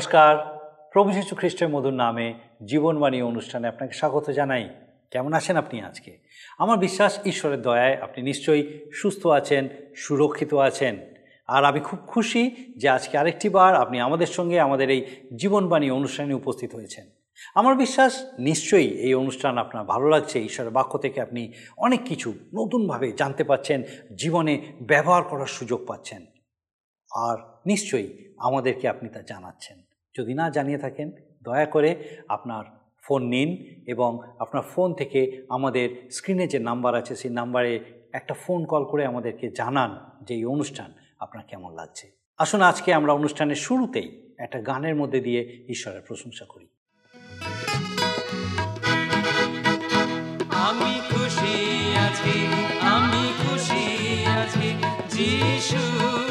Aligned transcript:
নমস্কার। 0.00 0.58
প্রভু 0.92 1.12
যীশু 1.12 1.36
খ্রিস্টের 1.36 1.68
মধুর 1.68 1.92
নামে 1.92 2.34
জীবনবাণী 2.68 3.22
অনুষ্ঠানে 3.22 3.68
আপনাকে 3.68 3.92
স্বাগত 3.92 4.30
জানাই। 4.30 4.68
কেমন 5.10 5.32
আছেন 5.32 5.56
আপনি 5.56 5.80
আজকে? 5.80 6.18
আমার 6.58 6.78
বিশ্বাস, 6.78 7.18
ঈশ্বরের 7.26 7.62
দয়ায় 7.62 7.96
আপনি 7.96 8.22
নিশ্চয়ই 8.22 8.90
সুস্থ 8.94 9.26
আছেন, 9.26 9.68
সুরক্ষিত 9.96 10.54
আছেন। 10.54 10.98
আর 11.46 11.64
আমি 11.64 11.80
খুব 11.80 11.98
খুশি 12.06 12.74
যে 12.78 12.88
আজকে 12.88 13.18
আরেকটি 13.18 13.48
বার 13.48 13.74
আপনি 13.74 14.00
আমাদের 14.00 14.26
সঙ্গে 14.26 14.60
আমাদের 14.60 14.90
এই 14.90 15.06
জীবনবাণী 15.36 15.90
অনুষ্ঠানে 15.90 16.34
উপস্থিত 16.34 16.74
হয়েছেন। 16.74 17.06
আমার 17.54 17.74
বিশ্বাস, 17.74 18.26
নিশ্চয়ই 18.38 18.88
এই 18.88 19.14
অনুষ্ঠান 19.14 19.58
আপনার 19.58 19.84
ভালো 19.84 20.08
লাগছে, 20.08 20.40
ঈশ্বরের 20.40 20.72
বাক্য 20.72 20.98
থেকে 20.98 21.20
আপনি 21.20 21.52
অনেক 21.76 22.00
কিছু 22.04 22.30
নতুনভাবে 22.30 23.12
জানতে 23.12 23.44
পাচ্ছেন, 23.44 23.82
জীবনে 24.16 24.72
ব্যবহার 24.82 25.22
করার 25.22 25.46
সুযোগ 25.46 25.86
পাচ্ছেন। 25.86 26.26
আর 27.12 27.36
নিশ্চয়ই 27.66 28.34
আমাদেরকে 28.38 28.88
আপনি 28.88 29.08
তা 29.08 29.22
জানাচ্ছেন। 29.22 29.89
যদি 30.16 30.34
না 30.34 30.50
জানিয়ে 30.50 30.78
থাকেন, 30.78 31.12
দয়া 31.42 31.66
করে 31.66 31.90
আপনার 32.28 32.64
ফোন 33.02 33.22
নিন 33.22 33.50
এবং 33.86 34.10
আপনার 34.38 34.62
ফোন 34.62 34.94
থেকে 34.94 35.46
আমাদের 35.48 35.88
স্ক্রিনে 36.10 36.46
যে 36.46 36.58
নাম্বার 36.58 36.94
আছে, 36.94 37.16
সেই 37.16 37.30
নাম্বারে 37.30 37.72
একটা 38.12 38.34
ফোন 38.34 38.64
কল 38.64 38.84
করে 38.84 39.06
আমাদেরকে 39.06 39.50
জানান 39.50 39.90
যে 40.22 40.34
এই 40.34 40.44
অনুষ্ঠান 40.44 40.92
আপনার 41.18 41.44
কেমন 41.44 41.74
লাগছে। 41.74 42.06
আসুন 42.38 42.60
আজকে 42.62 42.94
আমরা 42.94 43.12
অনুষ্ঠানের 43.12 43.56
শুরুতেই 43.56 44.08
একটা 44.38 44.58
গানের 44.60 44.94
মধ্যে 44.96 45.20
দিয়ে 45.20 45.66
ঈশ্বরের 45.68 46.02
প্রশংসা 46.06 46.44
করি। 46.48 46.66
আমি 50.68 51.00
খুশি 51.10 51.56
আছি, 51.96 52.34
আমি 52.96 53.24
খুশি 53.42 53.84
আছি 54.24 54.68
যিশুতে 55.08 56.29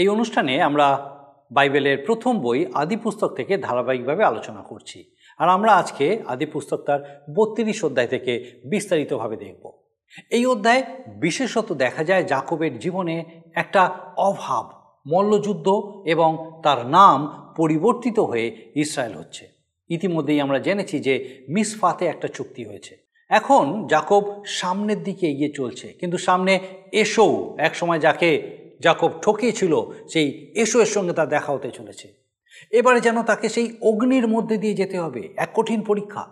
এই 0.00 0.08
অনুষ্ঠানে 0.08 0.54
আমরা 0.68 0.88
বাইবেলের 1.56 1.98
প্রথম 2.06 2.34
বই 2.40 2.60
আদি 2.82 2.96
পুস্তক 2.96 3.30
থেকে 3.38 3.54
ধারাবাহিকভাবে 3.66 4.22
আলোচনা 4.24 4.62
করছি। 4.62 4.98
আর 5.40 5.48
আমরা 5.56 5.72
আজকে 5.72 6.06
আদি 6.32 6.46
পুস্তক 6.52 6.80
তার 6.88 7.00
বত্রিশ 7.36 7.78
অধ্যায় 7.84 8.10
থেকে 8.14 8.32
বিস্তারিতভাবে 8.70 9.36
দেখব। 9.44 9.64
এই 10.30 10.44
অধ্যায় 10.46 10.82
বিশেষত 11.20 11.68
দেখা 11.84 12.02
যায় 12.04 12.24
জাকবের 12.24 12.72
জীবনে 12.78 13.16
একটা 13.54 13.82
অভাব, 14.28 14.64
মল্লযুদ্ধ 15.06 15.66
এবং 16.04 16.30
তার 16.64 16.80
নাম 16.98 17.18
পরিবর্তিত 17.56 18.18
হয়ে 18.30 18.46
ইসরায়েল 18.76 19.14
হচ্ছে। 19.20 19.44
ইতিমধ্যেই 19.90 20.40
আমরা 20.40 20.58
জেনেছি 20.66 20.96
যে 21.06 21.14
মিসফাতে 21.48 22.04
একটা 22.06 22.28
চুক্তি 22.36 22.62
হয়েছে। 22.64 22.94
এখন 23.30 23.64
জাকব 23.86 24.22
সামনের 24.60 25.00
দিকে 25.02 25.24
এগিয়ে 25.32 25.52
চলছে, 25.56 25.86
কিন্তু 26.00 26.16
সামনে 26.18 26.52
এসো 27.02 27.26
এক 27.58 27.72
সময় 27.74 28.00
যাকে 28.06 28.30
জাকব 28.80 29.10
ঠকিয়েছিল, 29.22 29.82
সেই 30.12 30.52
এসো 30.56 30.80
এর 30.80 30.86
সঙ্গে 30.86 31.12
তার 31.12 31.28
দেখা 31.28 31.52
হতে 31.52 31.70
চলেছে। 31.70 32.08
এবারে 32.70 33.00
যেন 33.00 33.22
তাকে 33.22 33.48
সেই 33.48 33.76
অগ্নির 33.82 34.28
মধ্যে 34.28 34.56
দিয়ে 34.56 34.74
যেতে 34.74 34.98
হবে, 34.98 35.28
এক 35.36 35.50
কঠিন 35.54 35.80
পরীক্ষা। 35.80 36.28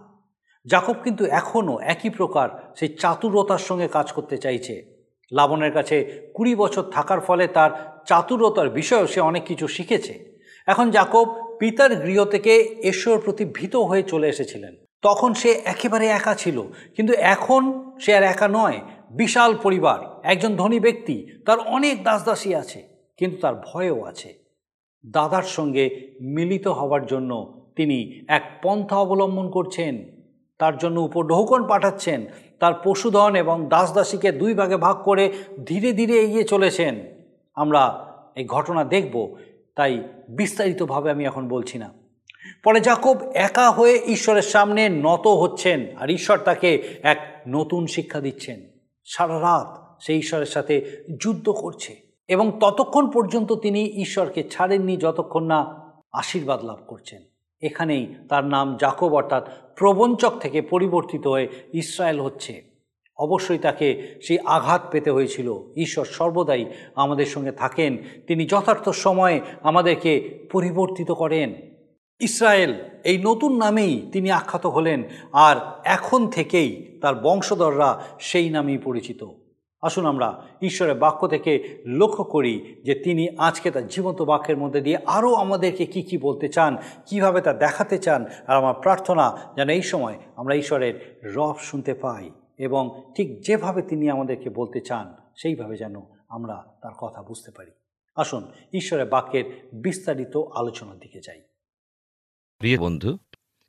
জাকব 0.66 0.94
কিন্তু 1.04 1.24
এখনও 1.24 1.78
একই 1.78 2.10
প্রকার 2.10 2.74
সেই 2.78 2.88
চাতুরতার 2.88 3.58
সঙ্গে 3.58 3.88
কাজ 3.88 4.12
করতে 4.12 4.38
চাইছে। 4.38 4.98
লাবণের 5.32 5.72
কাছে 5.72 6.28
কুড়ি 6.34 6.54
বছর 6.54 6.82
থাকার 6.82 7.20
ফলে 7.20 7.46
তার 7.46 8.02
চাতুরতার 8.06 8.70
বিষয়েও 8.70 9.06
সে 9.06 9.20
অনেক 9.20 9.44
কিছু 9.44 9.68
শিখেছে। 9.68 10.40
এখন 10.66 10.90
জাকব 10.90 11.56
পিতার 11.58 11.94
গৃহ 11.94 12.24
থেকে 12.24 12.76
ঈশ্বরের 12.82 13.18
প্রতি 13.18 13.44
ভীত 13.44 13.76
হয়ে 13.76 14.02
চলে 14.02 14.28
এসেছিলেন। 14.28 14.76
তখন 15.02 15.34
সে 15.34 15.50
একেবারে 15.64 16.06
একা 16.06 16.34
ছিল, 16.34 16.62
কিন্তু 16.96 17.12
এখন 17.12 17.90
সে 18.00 18.16
আর 18.16 18.22
একা 18.22 18.48
নয়, 18.48 18.80
বিশাল 19.10 19.54
পরিবার। 19.62 20.17
একজন 20.28 20.56
ধনী 20.56 20.80
ব্যক্তি, 20.80 21.26
তার 21.46 21.58
অনেক 21.58 22.04
দাসদাসী 22.04 22.54
আছে, 22.54 22.88
কিন্তু 23.16 23.36
তার 23.40 23.54
ভয়ও 23.54 24.04
আছে। 24.04 24.30
দাদার 25.04 25.42
সঙ্গে 25.42 26.14
মিলিত 26.20 26.66
হওয়ার 26.68 27.06
জন্য 27.06 27.62
তিনি 27.76 28.24
এক 28.28 28.44
পন্থা 28.62 28.96
অবলম্বন 28.96 29.50
করছেন, 29.50 30.20
তার 30.58 30.78
জন্য 30.78 31.00
উপঢৌকন 31.00 31.66
পাঠাচ্ছেন, 31.68 32.26
তার 32.60 32.74
পশুধন 32.84 33.34
এবং 33.36 33.68
দাসদাসীকে 33.68 34.32
দুই 34.32 34.54
ভাগে 34.54 34.76
ভাগ 34.76 34.96
করে 35.02 35.32
ধীরে 35.66 35.92
ধীরে 35.92 36.14
এগিয়ে 36.18 36.44
চলেছেন। 36.44 36.94
আমরা 37.54 37.82
এই 38.36 38.44
ঘটনা 38.44 38.84
দেখব, 38.84 39.36
তাই 39.74 40.02
বিস্তারিতভাবে 40.28 41.10
আমি 41.10 41.24
এখন 41.24 41.48
বলছি 41.48 41.78
না। 41.78 41.88
পরে 42.64 42.80
জাকব 42.80 43.16
একা 43.34 43.70
হয়ে 43.70 43.94
ঈশ্বরের 44.06 44.42
সামনে 44.42 44.88
নত 44.88 45.26
হচ্ছেন, 45.26 45.78
আর 45.96 46.10
ঈশ্বর 46.10 46.38
তাকে 46.38 46.98
এক 47.02 47.18
নতুন 47.48 47.86
শিক্ষা 47.86 48.20
দিচ্ছেন। 48.20 48.58
সারা 49.04 49.40
রাত 49.40 49.87
সেই 50.00 50.18
ঈশ্বরের 50.18 50.46
সাথে 50.46 51.04
যুদ্ধ 51.20 51.48
করছে। 51.48 52.08
এবং 52.28 52.52
ততক্ষণ 52.60 53.10
পর্যন্ত 53.10 53.52
তিনি 53.52 53.84
ঈশ্বরকে 53.84 54.44
ছাড়েননি 54.44 54.96
যতক্ষণ 54.96 55.44
না 55.44 55.90
আশীর্বাদ 56.12 56.64
লাভ 56.64 56.78
করছেন। 56.86 57.22
এখানেই 57.60 58.14
তার 58.28 58.44
নাম 58.44 58.76
জাকব 58.76 59.14
অর্থাৎ 59.14 59.48
প্রবঞ্চক 59.76 60.32
থেকে 60.40 60.62
পরিবর্তিত 60.62 61.26
হয়ে 61.26 61.48
ইসরায়েল 61.72 62.20
হচ্ছে। 62.20 62.62
অবশ্যই 63.16 63.58
তাকে 63.58 64.14
সেই 64.22 64.38
আঘাত 64.38 64.82
পেতে 64.90 65.10
হয়েছিল। 65.10 65.54
ঈশ্বর 65.76 66.04
সর্বদাই 66.04 66.64
আমাদের 66.94 67.26
সঙ্গে 67.26 67.52
থাকেন। 67.52 67.96
তিনি 68.26 68.46
যথার্থ 68.46 68.88
সময়ে 68.88 69.40
আমাদেরকে 69.62 70.38
পরিবর্তিত 70.52 71.10
করেন। 71.10 71.54
ইসরায়েল 72.20 72.74
এই 73.04 73.18
নতুন 73.22 73.56
নামেই 73.56 74.08
তিনি 74.12 74.30
আখ্যাত 74.30 74.66
হলেন। 74.66 75.02
আর 75.32 75.56
এখন 75.84 76.28
থেকেই 76.28 76.98
তার 77.02 77.14
বংশধররা 77.14 78.02
সেই 78.20 78.50
নামেই 78.50 78.78
পরিচিত। 78.78 79.24
আসুন 79.80 80.06
আমরা 80.06 80.46
ঈশ্বরের 80.62 80.94
বাক্য 80.94 81.28
থেকে 81.28 81.82
লক্ষ্য 81.86 82.24
করি 82.24 82.80
যে 82.84 82.94
তিনি 82.94 83.28
আজকে 83.38 83.70
তার 83.70 83.86
জীবন্ত 83.86 84.22
বাক্যের 84.22 84.56
মধ্যে 84.56 84.80
দিয়ে 84.80 84.98
আরও 85.06 85.34
আমাদেরকে 85.34 85.86
কি 85.86 86.02
কি 86.02 86.18
বলতে 86.18 86.48
চান, 86.48 86.76
কীভাবে 87.06 87.40
তা 87.40 87.52
দেখাতে 87.52 87.98
চান 87.98 88.26
আর 88.46 88.56
আমার 88.56 88.74
প্রার্থনা 88.74 89.52
যেন 89.56 89.68
এই 89.68 89.82
সময় 89.82 90.18
আমরা 90.36 90.54
ঈশ্বরের 90.54 91.20
রব 91.24 91.56
শুনতে 91.58 91.94
পাই 91.94 92.30
এবং 92.58 93.12
ঠিক 93.16 93.40
যেভাবে 93.40 93.82
তিনি 93.82 94.10
আমাদেরকে 94.10 94.50
বলতে 94.50 94.80
চান, 94.80 95.14
সেইভাবে 95.36 95.76
যেন 95.76 95.94
আমরা 96.28 96.78
তার 96.82 96.92
কথা 96.92 97.22
বুঝতে 97.22 97.50
পারি। 97.50 97.70
আসুন 98.16 98.52
ঈশ্বরের 98.72 99.06
বাক্যের 99.06 99.68
বিস্তারিত 99.72 100.42
আলোচনার 100.54 100.98
দিকে 100.98 101.20
যাই। 101.20 101.42
প্রিয় 102.58 102.78
বন্ধু, 102.78 103.18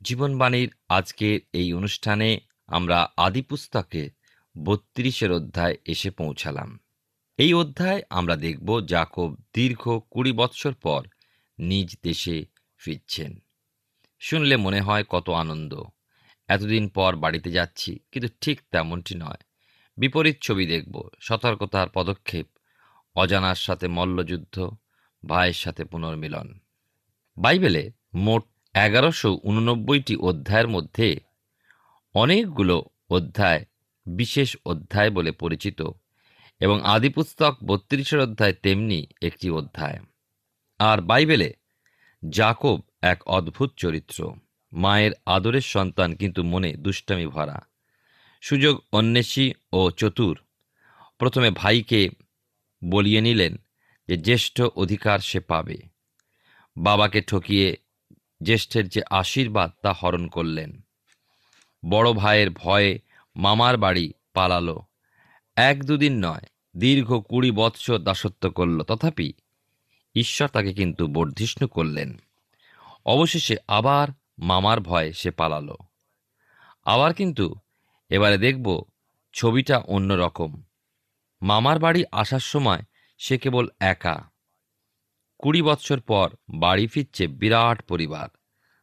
জীবনবাণীর 0.02 0.74
আজকের 0.88 1.40
এই 1.52 1.72
অনুষ্ঠানে 1.72 2.40
আমরা 2.66 3.08
আদি 3.16 3.42
পুস্তকে 3.42 4.19
বত্রিশের 4.64 5.32
অধ্যায় 5.32 5.76
এসে 5.86 6.10
পৌঁছালাম। 6.10 6.80
এই 7.38 7.54
অধ্যায় 7.54 8.02
আমরা 8.10 8.36
দেখব 8.36 8.80
জাকব 8.80 9.36
দীর্ঘ 9.54 9.82
কুড়ি 10.10 10.32
বৎসর 10.32 10.74
পর 10.74 11.02
নিজ 11.58 11.96
দেশে 12.02 12.44
ফিরছেন। 12.76 13.38
শুনলে 14.20 14.56
মনে 14.56 14.80
হয় 14.80 15.04
কত 15.08 15.30
আনন্দ। 15.30 15.82
এতদিন 16.48 16.88
পর 16.88 17.16
বাড়িতে 17.16 17.50
যাচ্ছি, 17.50 17.98
কিন্তু 18.12 18.28
ঠিক 18.40 18.60
তেমনটি 18.72 19.14
নয়। 19.14 19.40
বিপরীত 19.98 20.36
ছবি 20.42 20.66
দেখব, 20.66 21.08
সতর্কতার 21.20 21.88
পদক্ষেপ, 21.88 22.46
অজানার 23.16 23.54
সাথে 23.54 23.88
মল্লযুদ্ধ, 23.88 24.70
ভাইয়ের 25.26 25.52
সাথে 25.52 25.84
পুনর্মিলন। 25.84 26.58
বাইবেলে 27.36 27.90
মোট 28.14 28.44
এগারোশো 28.74 29.38
উননব্বইটি 29.42 30.16
অধ্যায়ের 30.16 30.68
মধ্যে 30.68 31.20
অনেকগুলো 32.14 32.84
অধ্যায় 33.08 33.64
বিশেষ 34.16 34.56
অধ্যায় 34.66 35.10
বলে 35.10 35.32
পরিচিত 35.32 35.82
এবং 36.60 36.80
আদিপুস্তক 36.84 37.56
বত্রিশের 37.64 38.20
অধ্যায় 38.20 38.52
তেমনি 38.52 39.06
একটি 39.22 39.50
অধ্যায়। 39.50 39.98
আর 40.78 41.00
বাইবেলে 41.00 41.54
জাকব 42.28 42.80
এক 43.02 43.28
অদ্ভুত 43.28 43.70
চরিত্র, 43.76 44.34
মায়ের 44.72 45.10
আদরের 45.26 45.60
সন্তান 45.60 46.14
কিন্তু 46.14 46.42
মনে 46.42 46.72
দুষ্টামি 46.72 47.26
ভরা। 47.26 47.58
সুযোগ 48.40 48.80
অন্বেষী 48.92 49.52
ও 49.72 49.90
চতুর, 49.90 50.40
প্রথমে 51.18 51.50
ভাইকে 51.50 52.08
বলিয়ে 52.84 53.20
নিলেন 53.20 53.56
যে 54.08 54.16
জ্যেষ্ঠ 54.16 54.60
অধিকার 54.60 55.18
সে 55.18 55.40
পাবে। 55.40 55.76
বাবাকে 56.76 57.20
ঠকিয়ে 57.20 57.76
জ্যেষ্ঠের 58.42 58.88
যে 58.88 59.02
আশীর্বাদ 59.10 59.70
তা 59.82 59.92
হরণ 59.92 60.26
করলেন। 60.26 60.80
বড় 61.88 62.12
ভাইয়ের 62.12 62.50
ভয়ে 62.50 62.98
মামার 63.36 63.76
বাড়ি 63.76 64.12
পালালো। 64.34 64.82
এক 65.56 65.84
দুদিন 65.84 66.24
নয়, 66.24 66.42
দীর্ঘ 66.76 67.18
কুড়ি 67.18 67.50
বৎসর 67.50 67.98
দাসত্ব 67.98 68.50
করল। 68.50 68.82
তথাপি 68.82 69.32
ঈশ্বর 70.14 70.48
তাকে 70.48 70.74
কিন্তু 70.74 71.06
বর্ধিষ্ণু 71.06 71.68
করলেন। 71.68 72.20
অবশেষে 73.06 73.56
আবার 73.68 74.08
মামার 74.38 74.80
ভয়ে 74.80 75.12
সে 75.12 75.30
পালালো। 75.30 75.76
আবার 76.84 77.14
কিন্তু 77.14 77.54
এবারে 78.08 78.38
দেখব 78.38 78.82
ছবিটা 79.32 79.78
অন্য 79.78 80.14
রকম 80.14 80.62
মামার 81.42 81.78
বাড়ি 81.78 82.04
আসার 82.12 82.40
সময় 82.40 82.82
সে 83.18 83.38
কেবল 83.38 83.68
একা। 83.80 84.30
কুড়ি 85.38 85.62
বৎসর 85.62 86.00
পর 86.00 86.30
বাড়ি 86.48 86.86
ফিরছে 86.86 87.26
বিরাট 87.26 87.82
পরিবার। 87.82 88.28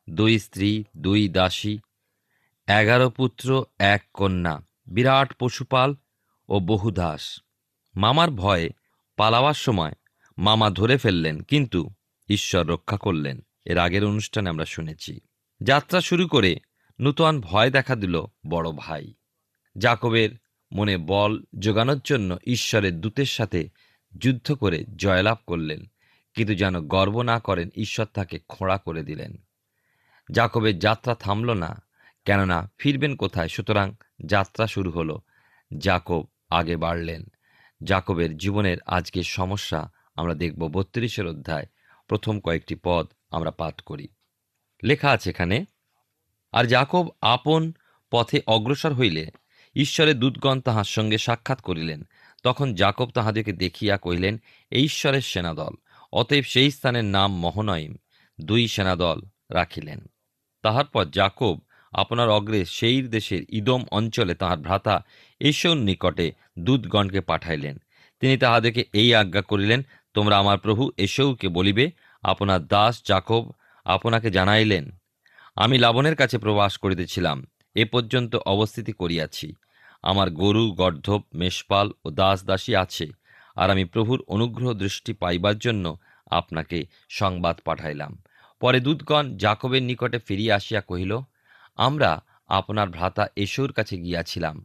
দুই 0.09 0.39
স্ত্রী, 0.39 0.83
দুই 0.97 1.29
দাসী 1.29 1.79
এগারো 2.67 3.09
পুত্র, 3.09 3.65
এক 3.79 4.03
কন্যা, 4.13 4.61
বিরাট 4.87 5.33
পশুপাল 5.33 5.95
ও 6.49 6.59
বহু 6.59 6.91
দাস। 6.91 7.39
মামার 7.95 8.31
ভয়ে 8.31 8.69
পালাবার 9.17 9.53
সময় 9.53 9.93
মামা 10.37 10.69
ধরে 10.69 10.97
ফেললেন, 10.97 11.39
কিন্তু 11.39 11.89
ঈশ্বর 12.29 12.67
রক্ষা 12.67 12.97
করলেন। 12.97 13.41
এর 13.65 13.77
আগের 13.77 14.05
অনুষ্ঠানে 14.05 14.49
আমরা 14.49 14.65
শুনেছি। 14.65 15.19
যাত্রা 15.61 16.01
শুরু 16.01 16.27
করে 16.27 16.59
নূতন 16.99 17.41
ভয় 17.41 17.71
দেখা 17.71 17.95
দিল 17.95 18.21
বড় 18.47 18.71
ভাই। 18.71 19.13
জাকবের 19.77 20.29
মনে 20.71 20.97
বল 20.97 21.43
জোগানোর 21.59 21.99
জন্য 22.03 22.37
ঈশ্বরের 22.47 23.01
দূতের 23.01 23.25
সাথে 23.25 23.69
যুদ্ধ 24.17 24.51
করে 24.51 24.85
জয়লাভ 24.95 25.37
করলেন, 25.47 25.85
কিন্তু 26.33 26.55
যেন 26.55 26.87
গর্ব 26.87 27.21
না 27.21 27.39
করেন, 27.39 27.69
ঈশ্বর 27.75 28.05
তাকে 28.05 28.39
খোঁড়া 28.39 28.77
করে 28.77 29.03
দিলেন। 29.03 29.37
জাকবের 30.31 30.79
যাত্রা 30.79 31.15
থামল 31.15 31.53
না। 31.53 31.86
কেননা 32.27 32.71
ফিরবেন 32.77 33.15
কোথায়? 33.15 33.47
সুতরাং 33.47 33.95
যাত্রা 34.25 34.67
শুরু 34.67 34.91
হলো। 34.91 35.21
জাকব 35.77 36.25
আগে 36.49 36.77
বাড়লেন। 36.77 37.23
জাকবের 37.83 38.37
জীবনের 38.37 38.77
আজকের 38.85 39.23
সমস্যা 39.23 39.91
আমরা 40.15 40.33
দেখব 40.33 40.67
বত্রিশের 40.67 41.27
অধ্যায়, 41.27 41.65
প্রথম 42.07 42.39
কয়েকটি 42.39 42.75
পদ 42.83 43.07
আমরা 43.31 43.51
পাঠ 43.51 43.81
করি। 43.81 44.07
লেখা 44.83 45.09
আছে 45.09 45.29
এখানে, 45.29 45.65
আর 46.51 46.65
জাকব 46.65 47.09
আপন 47.21 47.73
পথে 48.11 48.41
অগ্রসর 48.47 48.93
হইলে 48.93 49.31
ঈশ্বরের 49.75 50.19
দূতগণ 50.19 50.61
তাহার 50.61 50.83
সঙ্গে 50.83 51.17
সাক্ষাৎ 51.17 51.61
করিলেন। 51.61 52.03
তখন 52.43 52.73
জাকব 52.73 53.09
তাহাদেরকে 53.09 53.53
দেখিয়া 53.53 53.97
কহিলেন 53.97 54.41
এই 54.71 54.83
ঈশ্বরের 54.83 55.21
সেনাদল, 55.21 55.75
অতএব 56.13 56.43
সেই 56.43 56.71
স্থানের 56.71 57.05
নাম 57.05 57.35
মহনয়িম। 57.37 57.97
দুই 58.41 58.67
সেনাদল 58.67 59.21
রাখিলেন। 59.51 60.05
তাহার 60.61 60.85
পর 60.85 61.05
জাকব 61.05 61.59
আপনার 61.97 62.29
অগ্রে 62.29 62.61
সেই 62.77 62.97
দেশের 63.15 63.41
ইদম 63.49 63.81
অঞ্চলে 63.91 64.33
তাহার 64.33 64.57
ভ্রাতা 64.57 64.95
এসৌর 65.41 65.77
নিকটে 65.77 66.27
দূতগণকে 66.59 67.21
পাঠাইলেন। 67.21 67.75
তিনি 68.21 68.35
তাহাদেরকে 68.37 68.81
এই 68.93 69.09
আজ্ঞা 69.15 69.41
করিলেন, 69.41 69.79
তোমরা 70.13 70.35
আমার 70.37 70.57
প্রভু 70.57 70.83
এসৌকে 70.97 71.47
বলিবে, 71.47 71.85
আপনার 72.23 72.59
দাস 72.67 72.93
জাকব 73.05 73.43
আপনাকে 73.85 74.29
জানাইলেন। 74.29 74.85
আমি 75.55 75.75
লাবণের 75.77 76.15
কাছে 76.15 76.37
প্রবাস 76.37 76.73
করিতেছিলাম, 76.77 77.37
এ 77.75 77.83
পর্যন্ত 77.85 78.33
অবস্থিতি 78.35 78.91
করিয়াছি। 78.91 79.47
আমার 80.03 80.27
গরু, 80.41 80.65
গর্ধব, 80.71 81.21
মেষপাল 81.33 81.87
ও 82.05 82.07
দাস 82.11 82.37
দাসী 82.45 82.73
আছে, 82.75 83.05
আর 83.55 83.67
আমি 83.71 83.83
প্রভুর 83.85 84.19
অনুগ্রহ 84.27 84.69
দৃষ্টি 84.73 85.11
পাইবার 85.13 85.55
জন্য 85.57 85.85
আপনাকে 86.31 86.77
সংবাদ 87.09 87.55
পাঠাইলাম। 87.65 88.11
পরে 88.61 88.79
দূতগণ 88.79 89.25
জাকবের 89.37 89.83
নিকটে 89.83 90.19
ফিরিয়া 90.19 90.55
আসিয়া 90.55 90.81
কহিল 90.81 91.13
আমরা 91.77 92.11
আপনার 92.49 92.87
ভ্রাতা 92.89 93.25
এসুর 93.35 93.71
কাছে 93.71 93.95
গিয়াছিলাম, 93.97 94.55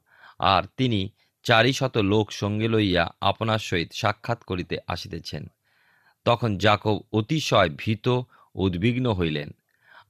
আর 0.52 0.62
তিনি 0.76 1.00
চারি 1.46 1.72
শত 1.72 1.94
লোক 2.12 2.26
সঙ্গে 2.32 2.68
লইয়া 2.68 3.04
আপনার 3.20 3.58
সহিত 3.58 3.90
সাক্ষাৎ 3.92 4.40
করিতে 4.44 4.76
আসিতেছেন। 4.86 5.42
তখন 6.26 6.50
জাকব 6.56 6.96
অতিশয় 7.12 7.70
ভীত, 7.76 8.06
উদ্বিগ্ন 8.54 9.06
হইলেন, 9.12 9.48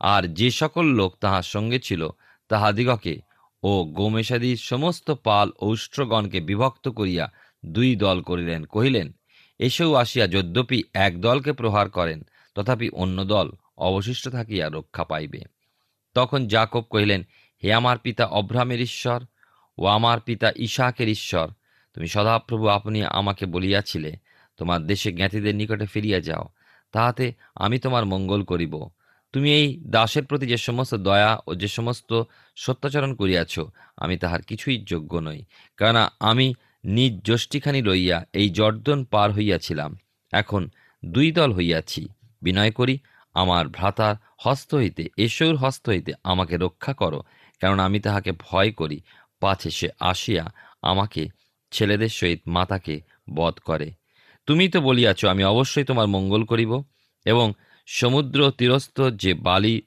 আর 0.01 0.23
যে 0.39 0.49
সকল 0.51 0.85
লোক 0.85 1.11
তাহার 1.21 1.47
সঙ্গে 1.55 1.79
ছিল 1.79 2.03
তাহাদিগকে 2.51 3.15
ও 3.63 3.73
গোমেশাদির 3.85 4.59
সমস্ত 4.71 5.11
পাল 5.11 5.49
ঔষ্ট্রগণকে 5.61 6.39
বিভক্ত 6.41 6.89
করিয়া 6.89 7.25
দুই 7.65 7.91
দল 7.97 8.19
করিলেন, 8.23 8.61
কহিলেন, 8.65 9.09
এসেও 9.61 9.91
আসিয়া 9.95 10.27
যদ্যপি 10.27 10.79
এক 11.07 11.13
দলকে 11.21 11.53
প্রহার 11.53 11.87
করেন, 11.91 12.21
তথাপি 12.57 12.89
অন্য 13.03 13.19
দল 13.25 13.49
অবশিষ্ট 13.77 14.25
থাকিয়া 14.29 14.67
রক্ষা 14.69 15.05
পাইবে। 15.05 15.41
তখন 16.15 16.47
জাকব 16.47 16.83
কহিলেন, 16.83 17.23
হে 17.63 17.73
আমার 17.73 17.99
পিতা 17.99 18.25
অব্রাহামের 18.27 18.81
ঈশ্বর 18.81 19.21
ও 19.79 19.87
আমার 19.87 20.21
পিতা 20.21 20.53
ইশাকের 20.57 21.09
ঈশ্বর, 21.09 21.49
তুমি 21.95 22.07
সদাপ্রভু 22.07 22.67
আপনি 22.69 23.05
আমাকে 23.05 23.47
বলিয়াছিলে, 23.47 24.17
তোমার 24.57 24.81
দেশে 24.87 25.13
জ্ঞাতিদের 25.13 25.55
নিকটে 25.55 25.87
ফিরিয়া 25.87 26.21
যাও, 26.21 26.45
তাহাতে 26.93 27.33
আমি 27.55 27.79
তোমার 27.79 28.05
মঙ্গল 28.07 28.43
করিব। 28.43 28.89
তুমি 29.33 29.49
এই 29.53 29.81
দাসের 29.87 30.25
প্রতি 30.25 30.47
যে 30.47 30.57
সমস্ত 30.57 30.95
দয়া 30.95 31.39
ও 31.47 31.55
যে 31.55 31.69
সমস্ত 31.69 32.23
সত্যাচরণ 32.57 33.15
করিয়াছ, 33.15 33.61
আমি 33.97 34.17
তাহার 34.17 34.43
কিছুই 34.43 34.85
যোগ্য 34.85 35.17
নই, 35.17 35.45
কেননা 35.77 36.13
আমি 36.21 36.55
নিজ 36.85 37.13
যষ্টিখানি 37.25 37.83
লইয়া 37.83 38.27
এই 38.33 38.51
জর্দন 38.51 39.05
পার 39.05 39.33
হইয়াছিলাম, 39.33 39.97
এখন 40.33 40.71
দুই 41.05 41.33
দল 41.33 41.53
হইয়াছি, 41.53 42.09
বিনয় 42.43 42.71
করি 42.71 42.99
আমার 43.35 43.69
ভ্রাতার 43.69 44.17
হস্ত 44.37 44.75
হইতে, 44.75 45.09
এসৌর 45.17 45.57
হস্ত 45.57 45.89
হইতে 45.89 46.13
আমাকে 46.25 46.57
রক্ষা 46.57 46.93
করো, 46.93 47.23
কেননা 47.61 47.85
আমি 47.85 48.01
তাহাকে 48.01 48.33
ভয় 48.33 48.71
করি। 48.71 49.01
পাছে 49.41 49.71
সে 49.71 49.89
আসিয়া 50.01 50.53
আমাকে, 50.83 51.29
ছেলেদের 51.71 52.09
সহিত 52.09 52.41
মাতাকে 52.47 53.01
বধ 53.35 53.55
করে। 53.59 53.93
তুমি 54.47 54.69
তো 54.69 54.81
বলিয়াছ, 54.81 55.25
আমি 55.25 55.45
অবশ্যই 55.45 55.85
তোমার 55.85 56.07
মঙ্গল 56.07 56.45
করিব 56.45 56.83
এবং 57.25 57.53
সমুদ্র 57.87 58.51
তীরস্থ 58.51 59.01
যে 59.01 59.35
বালি 59.35 59.83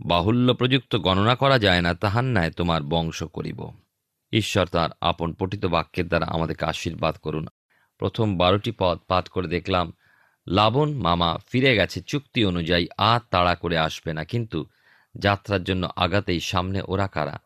বাহুল্য 0.00 0.54
প্রযুক্ত 0.54 0.96
গণনা 0.96 1.34
করা 1.34 1.58
যায় 1.58 1.80
না, 1.80 1.94
তাহার 1.94 2.24
ন্যায় 2.24 2.50
তোমার 2.50 2.82
বংশ 2.82 3.22
করিব। 3.22 3.70
ঈশ্বর 4.32 4.66
তার 4.66 4.90
আপন 5.00 5.32
পঠিত 5.32 5.66
বাক্যের 5.66 6.08
দ্বারা 6.08 6.26
আমাদেরকে 6.26 6.64
আশীর্বাদ 6.64 7.16
করুন। 7.16 7.48
প্রথম 7.98 8.36
বারোটি 8.36 8.72
পদ 8.78 8.98
পাঠ 8.98 9.28
করে 9.28 9.48
দেখলাম 9.48 9.92
লাবণ 10.48 10.94
মামা 10.94 11.38
ফিরে 11.48 11.74
গেছে 11.74 12.00
চুক্তি 12.00 12.44
অনুযায়ী 12.44 12.86
আর 12.98 13.20
তাড়া 13.30 13.54
করে 13.54 13.78
আসবে 13.78 14.12
না। 14.12 14.24
কিন্তু 14.24 14.66
যাত্রার 15.18 15.64
জন্য 15.64 15.88
আগাতেই 15.96 16.40
সামনে 16.40 16.82
ওরা 16.88 17.06
কারা? 17.06 17.40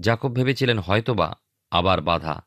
জাকব 0.00 0.34
ভেবেছিলেন 0.34 0.78
হয়তোবা 0.78 1.36
আবার 1.70 2.00
বাধা। 2.00 2.44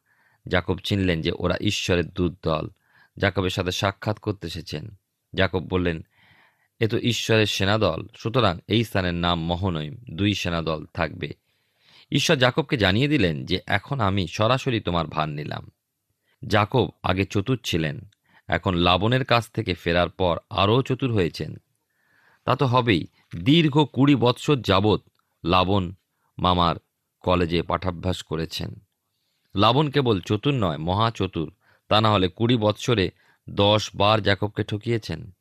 জাকব 0.47 0.77
চিনলেন 0.77 1.21
যে 1.21 1.31
ওরা 1.39 1.57
ঈশ্বরের 1.61 2.09
দূত 2.09 2.33
দল 2.43 2.69
জাকবের 3.17 3.49
সাথে 3.49 3.71
সাক্ষাৎ 3.71 4.19
করতে 4.19 4.47
এসেছেন। 4.47 4.89
জাকব 5.33 5.59
বললেন, 5.59 6.05
এ 6.79 6.87
তো 6.87 6.97
ঈশ্বরের 6.97 7.45
সেনাদল। 7.45 8.07
সুতরাং 8.17 8.59
এই 8.67 8.83
স্থানের 8.83 9.13
নাম 9.13 9.45
মহনৈম। 9.45 9.95
দুই 10.11 10.33
সেনাদল 10.33 10.85
থাকবে। 10.85 11.33
ঈশ্বর 12.11 12.37
জাকবকে 12.37 12.77
জানিয়ে 12.77 13.07
দিলেন 13.07 13.45
যে, 13.45 13.59
এখন 13.65 13.99
আমি 13.99 14.27
সরাসরি 14.27 14.79
তোমার 14.79 15.07
ভার 15.07 15.29
নিলাম। 15.29 15.71
জাকব 16.47 16.89
আগে 17.03 17.25
চতুর 17.25 17.59
ছিলেন। 17.63 18.09
এখন 18.47 18.73
লাবণের 18.73 19.25
কাছ 19.25 19.51
থেকে 19.51 19.73
ফেরার 19.73 20.09
পর 20.09 20.37
আরও 20.49 20.81
চতুর 20.81 21.13
হয়েছেন। 21.13 21.55
তা 22.45 22.55
তো 22.55 22.65
হবেই, 22.65 23.07
দীর্ঘ 23.35 23.83
কুড়ি 23.83 24.15
বৎসর 24.15 24.55
যাবৎ 24.55 25.01
লাবণ 25.45 25.91
মামার 26.39 26.75
কলেজে 27.19 27.61
পাঠাভ্যাস 27.61 28.23
করেছেন। 28.23 28.75
লাবণ 29.55 29.89
কেবল 29.89 30.21
চতুর 30.21 30.53
নয় 30.53 30.77
মহা 30.77 31.11
চতুর 31.11 31.53
তা 31.87 32.01
না 32.01 32.11
হলে 32.11 32.27
কুড়ি 32.29 32.57
বৎসরে 32.57 33.11
দশ 33.49 33.95
বার 33.95 34.21
জাকবকে 34.21 34.63
ঠকিয়েছেন। 34.63 35.31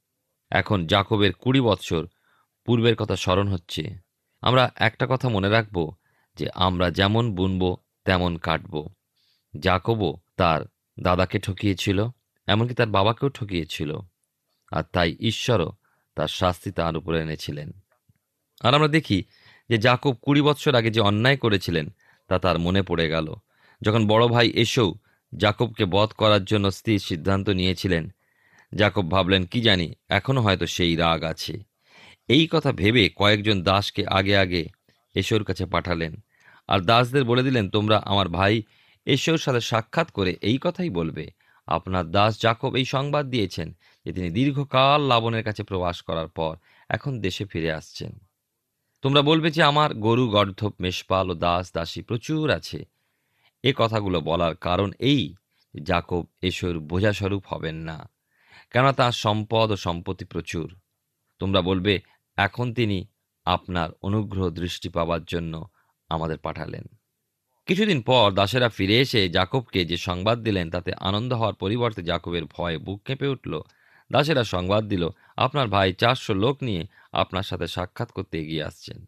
এখন 0.50 0.86
জাকবের 0.86 1.32
কুড়ি 1.32 1.60
বৎসর 1.60 2.06
পূর্বের 2.64 2.96
কথা 2.96 3.16
স্মরণ 3.16 3.48
হচ্ছে। 3.48 3.98
আমরা 4.40 4.70
একটা 4.76 5.06
কথা 5.10 5.28
মনে 5.28 5.48
রাখব, 5.48 5.94
যে 6.36 6.50
আমরা 6.54 6.90
যেমন 6.90 7.34
বুনব, 7.34 7.76
তেমন 8.04 8.36
কাটব। 8.36 8.88
জাকবও 9.58 10.16
তার 10.36 10.60
দাদাকে 11.00 11.38
ঠকিয়েছিল। 11.38 12.08
এমনকি 12.46 12.74
তার 12.74 12.86
বাবাকেও 12.86 13.28
ঠকিয়েছিল। 13.28 13.98
আর 14.72 14.82
তাই 14.92 15.16
ঈশ্বরও 15.20 15.72
তার 16.14 16.28
শাস্তি 16.28 16.72
তার 16.72 16.96
উপরে 16.96 17.20
এনেছিলেন। 17.20 17.72
আর 18.60 18.74
আমরা 18.74 18.88
দেখি 18.88 19.24
যে 19.68 19.78
জাকব 19.78 20.16
কুড়ি 20.22 20.42
বৎসর 20.42 20.74
আগে 20.74 20.90
যে 20.90 21.00
অন্যায় 21.00 21.36
করেছিলেন, 21.36 21.94
তা 22.28 22.38
তার 22.38 22.58
মনে 22.58 22.82
পড়ে 22.82 23.08
গেল। 23.08 23.34
যখন 23.82 24.06
বড় 24.06 24.28
ভাই 24.28 24.50
এসেও 24.54 24.94
জাকবকে 25.36 25.84
বধ 25.84 26.08
করার 26.08 26.44
জন্য 26.44 26.70
স্থির 26.70 26.98
সিদ্ধান্ত 26.98 27.48
নিয়েছিলেন 27.48 28.12
জাকব 28.74 29.10
ভাবলেন, 29.10 29.46
কি 29.46 29.60
জানি 29.60 29.94
এখনও 30.08 30.40
হয়তো 30.40 30.66
সেই 30.66 30.96
রাগ 30.96 31.22
আছে। 31.22 31.58
এই 32.28 32.48
কথা 32.52 32.72
ভেবে 32.72 33.10
কয়েকজন 33.16 33.62
দাসকে 33.62 34.06
আগে 34.06 34.36
আগে 34.36 34.66
এশোর 35.14 35.44
কাছে 35.44 35.66
পাঠালেন। 35.66 36.24
আর 36.68 36.78
দাসদের 36.78 37.24
বলে 37.24 37.42
দিলেন, 37.42 37.70
তোমরা 37.70 38.02
আমার 38.04 38.28
ভাই 38.28 38.62
এশোর 39.06 39.38
সাথে 39.38 39.60
সাক্ষাৎ 39.60 40.10
করে 40.10 40.36
এই 40.40 40.58
কথাই 40.60 40.90
বলবে। 40.90 41.30
আপনার 41.66 42.10
দাস 42.10 42.40
জাকব 42.40 42.76
এই 42.76 42.84
সংবাদ 42.84 43.26
দিয়েছেন 43.26 43.72
যে 44.06 44.12
তিনি 44.12 44.30
দীর্ঘকাল 44.30 45.00
লাবণের 45.00 45.44
কাছে 45.44 45.62
প্রবাস 45.62 46.02
করার 46.02 46.28
পর 46.28 46.56
এখন 46.90 47.20
দেশে 47.20 47.44
ফিরে 47.44 47.72
আসছেন। 47.72 48.18
তোমরা 49.02 49.22
বলবে 49.22 49.50
যে 49.50 49.62
আমার 49.62 49.94
গরু, 49.94 50.28
গর্ধব, 50.28 50.72
মেষপাল 50.80 51.30
ও 51.30 51.34
দাস, 51.34 51.72
দাসী 51.72 52.02
প্রচুর 52.02 52.50
আছে। 52.50 52.84
এ 53.64 53.72
কথাগুলো 53.76 54.20
বলার 54.20 54.54
কারণ 54.56 54.92
এই 54.98 55.34
জাকব 55.82 56.26
এশোর 56.42 56.78
বোঝাস্বরূপ 56.80 57.42
হবেন 57.48 57.76
না 57.76 58.08
কেন 58.70 58.92
তাঁর 58.92 59.12
সম্পদ 59.12 59.70
ও 59.70 59.76
সম্পত্তি 59.76 60.24
প্রচুর। 60.24 60.74
তোমরা 61.38 61.60
বলবে, 61.62 62.00
এখন 62.36 62.74
তিনি 62.74 63.06
আপনার 63.44 63.88
অনুগ্রহ 64.02 64.50
দৃষ্টি 64.50 64.88
পাবার 64.88 65.24
জন্য 65.24 65.68
আমাদের 66.08 66.38
পাঠালেন। 66.38 66.84
কিছুদিন 67.66 68.02
পর 68.02 68.32
দাসেরা 68.32 68.68
ফিরে 68.68 69.00
এসে 69.00 69.28
জাকবকে 69.28 69.84
যে 69.84 69.96
সংবাদ 69.96 70.42
দিলেন, 70.42 70.70
তাতে 70.70 70.92
আনন্দ 71.00 71.32
হওয়ার 71.32 71.54
পরিবর্তে 71.54 72.02
জাকবের 72.02 72.44
ভয়ে 72.44 72.78
বুক 72.78 73.02
কেঁপে 73.02 73.26
উঠল। 73.26 73.60
দাসেরা 74.12 74.44
সংবাদ 74.44 74.84
দিল, 74.84 75.08
আপনার 75.36 75.68
ভাই 75.68 75.92
চারশো 75.92 76.34
লোক 76.34 76.62
নিয়ে 76.62 76.86
আপনার 77.12 77.42
সাথে 77.42 77.66
সাক্ষাৎ 77.66 78.12
করতে 78.12 78.40
এগিয়ে 78.40 78.62
আসছেন। 78.62 79.06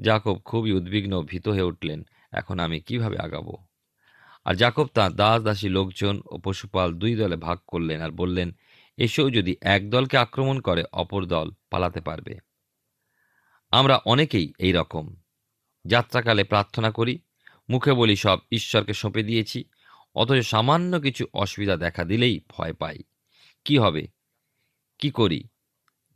জাকব 0.00 0.40
খুবই 0.44 0.72
উদ্বিগ্ন 0.72 1.22
ভীত 1.22 1.48
হয়ে 1.48 1.62
উঠলেন, 1.62 2.06
এখন 2.32 2.58
আমি 2.58 2.80
কীভাবে 2.80 3.18
আগাবো? 3.18 3.66
আর 4.44 4.54
জাকব 4.54 4.86
তাঁর 4.94 5.12
দাস 5.12 5.42
দাসী 5.42 5.68
লোকজন 5.68 6.22
ও 6.26 6.38
পশুপাল 6.38 6.94
দুই 6.94 7.14
দলে 7.14 7.36
ভাগ 7.36 7.58
করলেন 7.66 8.00
আর 8.00 8.10
বললেন 8.10 8.56
এসেও 8.96 9.30
যদি 9.30 9.56
এক 9.60 9.90
দলকে 9.90 10.16
আক্রমণ 10.16 10.60
করে, 10.60 10.84
অপর 10.92 11.24
দল 11.24 11.50
পালাতে 11.70 12.00
পারবে। 12.00 12.38
আমরা 13.70 13.96
অনেকেই 14.04 14.52
এই 14.58 14.72
রকম। 14.72 15.16
যাত্রাকালে 15.84 16.44
প্রার্থনা 16.44 16.90
করি 16.90 17.18
মুখে 17.70 17.92
বলি 17.92 18.16
সব 18.16 18.38
ঈশ্বরকে 18.52 18.92
সঁপে 18.92 19.22
দিয়েছি, 19.22 19.64
অথচ 20.14 20.46
সামান্য 20.46 21.00
কিছু 21.00 21.26
অসুবিধা 21.32 21.76
দেখা 21.76 22.04
দিলেই 22.04 22.40
ভয় 22.48 22.72
পাই। 22.72 22.98
কি 23.64 23.78
হবে? 23.78 24.06
কি 24.98 25.10
করি? 25.10 25.44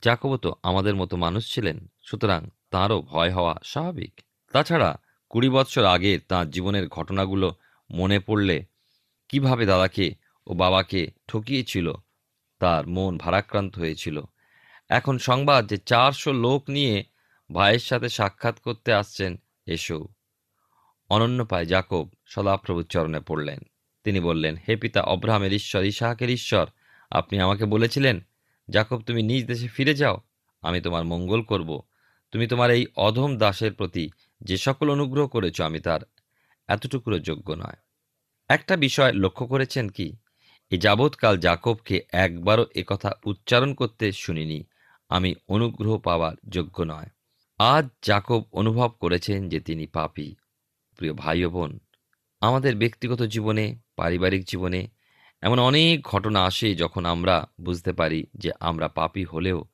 জাকব 0.03 0.37
তো 0.37 0.55
আমাদের 0.63 0.95
মতো 0.95 1.17
মানুষ 1.17 1.55
ছিলেন, 1.55 1.91
সুতরাং 2.03 2.51
তাঁরও 2.71 3.03
ভয় 3.03 3.33
হওয়া 3.33 3.55
স্বাভাবিক। 3.65 4.21
তাছাড়া 4.53 5.01
কুড়ি 5.29 5.49
বৎসর 5.49 5.85
আগে 5.85 6.19
তাঁর 6.19 6.51
জীবনের 6.51 6.89
ঘটনাগুলো 6.89 7.55
মনে 7.91 8.21
পড়লে 8.21 8.65
কীভাবে 9.29 9.67
দাদাকে 9.67 10.15
ও 10.47 10.55
বাবাকে 10.55 11.11
ঠকিয়েছিল, 11.29 11.93
তার 12.59 12.87
মন 12.87 13.19
ভারাক্রান্ত 13.19 13.79
হয়েছিল। 13.79 14.23
এখন 14.89 15.19
সংবাদ 15.19 15.67
যে 15.67 15.77
চারশো 15.77 16.33
লোক 16.33 16.71
নিয়ে 16.71 17.05
ভাইয়ের 17.55 17.79
সাথে 17.79 18.09
সাক্ষাৎ 18.09 18.61
করতে 18.61 18.93
আসছেন, 18.93 19.37
এসো। 19.67 20.09
অনন্য 21.11 21.45
পায় 21.45 21.65
জাকব 21.65 22.09
সদাপ্রভুর 22.27 22.85
চরণে 22.85 23.21
পড়লেন। 23.21 23.59
তিনি 24.05 24.21
বললেন, 24.21 24.57
হে 24.69 24.77
পিতা 24.77 25.03
অব্রাহামের 25.03 25.53
ঈশ্বর, 25.53 25.85
ইসাহাকের 25.85 26.31
ঈশ্বর, 26.31 26.67
আপনি 27.11 27.41
আমাকে 27.41 27.65
বলেছিলেন 27.65 28.21
জাকব 28.71 29.01
তুমি 29.01 29.23
নিজ 29.23 29.47
দেশে 29.47 29.69
ফিরে 29.69 29.95
যাও, 29.95 30.21
আমি 30.63 30.81
তোমার 30.81 31.05
মঙ্গল 31.05 31.43
করব। 31.43 31.83
তুমি 32.31 32.47
তোমার 32.47 32.71
এই 32.71 32.87
অধম 32.97 33.39
দাসের 33.39 33.73
প্রতি 33.73 34.11
যে 34.41 34.57
সকল 34.57 34.93
অনুগ্রহ 34.93 35.27
করেছ, 35.27 35.61
আমি 35.61 35.81
তার 35.81 36.01
এতটুকুরও 36.69 37.19
যোগ্য 37.19 37.53
নয়। 37.53 37.77
একটা 38.49 38.77
বিষয় 38.77 39.13
লক্ষ্য 39.13 39.47
করেছেন 39.47 39.89
কি? 39.89 40.17
এ 40.71 40.79
যাবৎকাল 40.79 41.39
জাকবকে 41.39 42.03
একবারও 42.13 42.67
একথা 42.75 43.13
উচ্চারণ 43.25 43.75
করতে 43.75 44.13
শুনিনি, 44.13 44.65
আমি 45.09 45.35
অনুগ্রহ 45.49 45.99
পাওয়ার 45.99 46.37
যোগ্য 46.49 46.83
নয়। 46.83 47.07
আজ 47.59 47.89
জাকব 48.03 48.45
অনুভব 48.53 48.93
করেছেন 49.01 49.49
যে 49.49 49.61
তিনি 49.61 49.87
পাপী। 49.87 50.35
প্রিয় 51.01 51.15
ভাই 51.15 51.45
ও 51.45 51.51
বোন, 51.51 51.79
আমাদের 52.41 52.77
ব্যক্তিগত 52.77 53.23
জীবনে, 53.23 53.79
পারিবারিক 53.97 54.45
জীবনে 54.45 54.89
এমন 55.41 55.59
অনেক 55.59 56.03
ঘটনা 56.03 56.45
আসে 56.45 56.75
যখন 56.75 57.05
আমরা 57.05 57.47
বুঝতে 57.61 57.93
পারি 57.93 58.27
যে 58.35 58.51
আমরা 58.61 58.89
পাপী 58.89 59.25
হলেও 59.25 59.65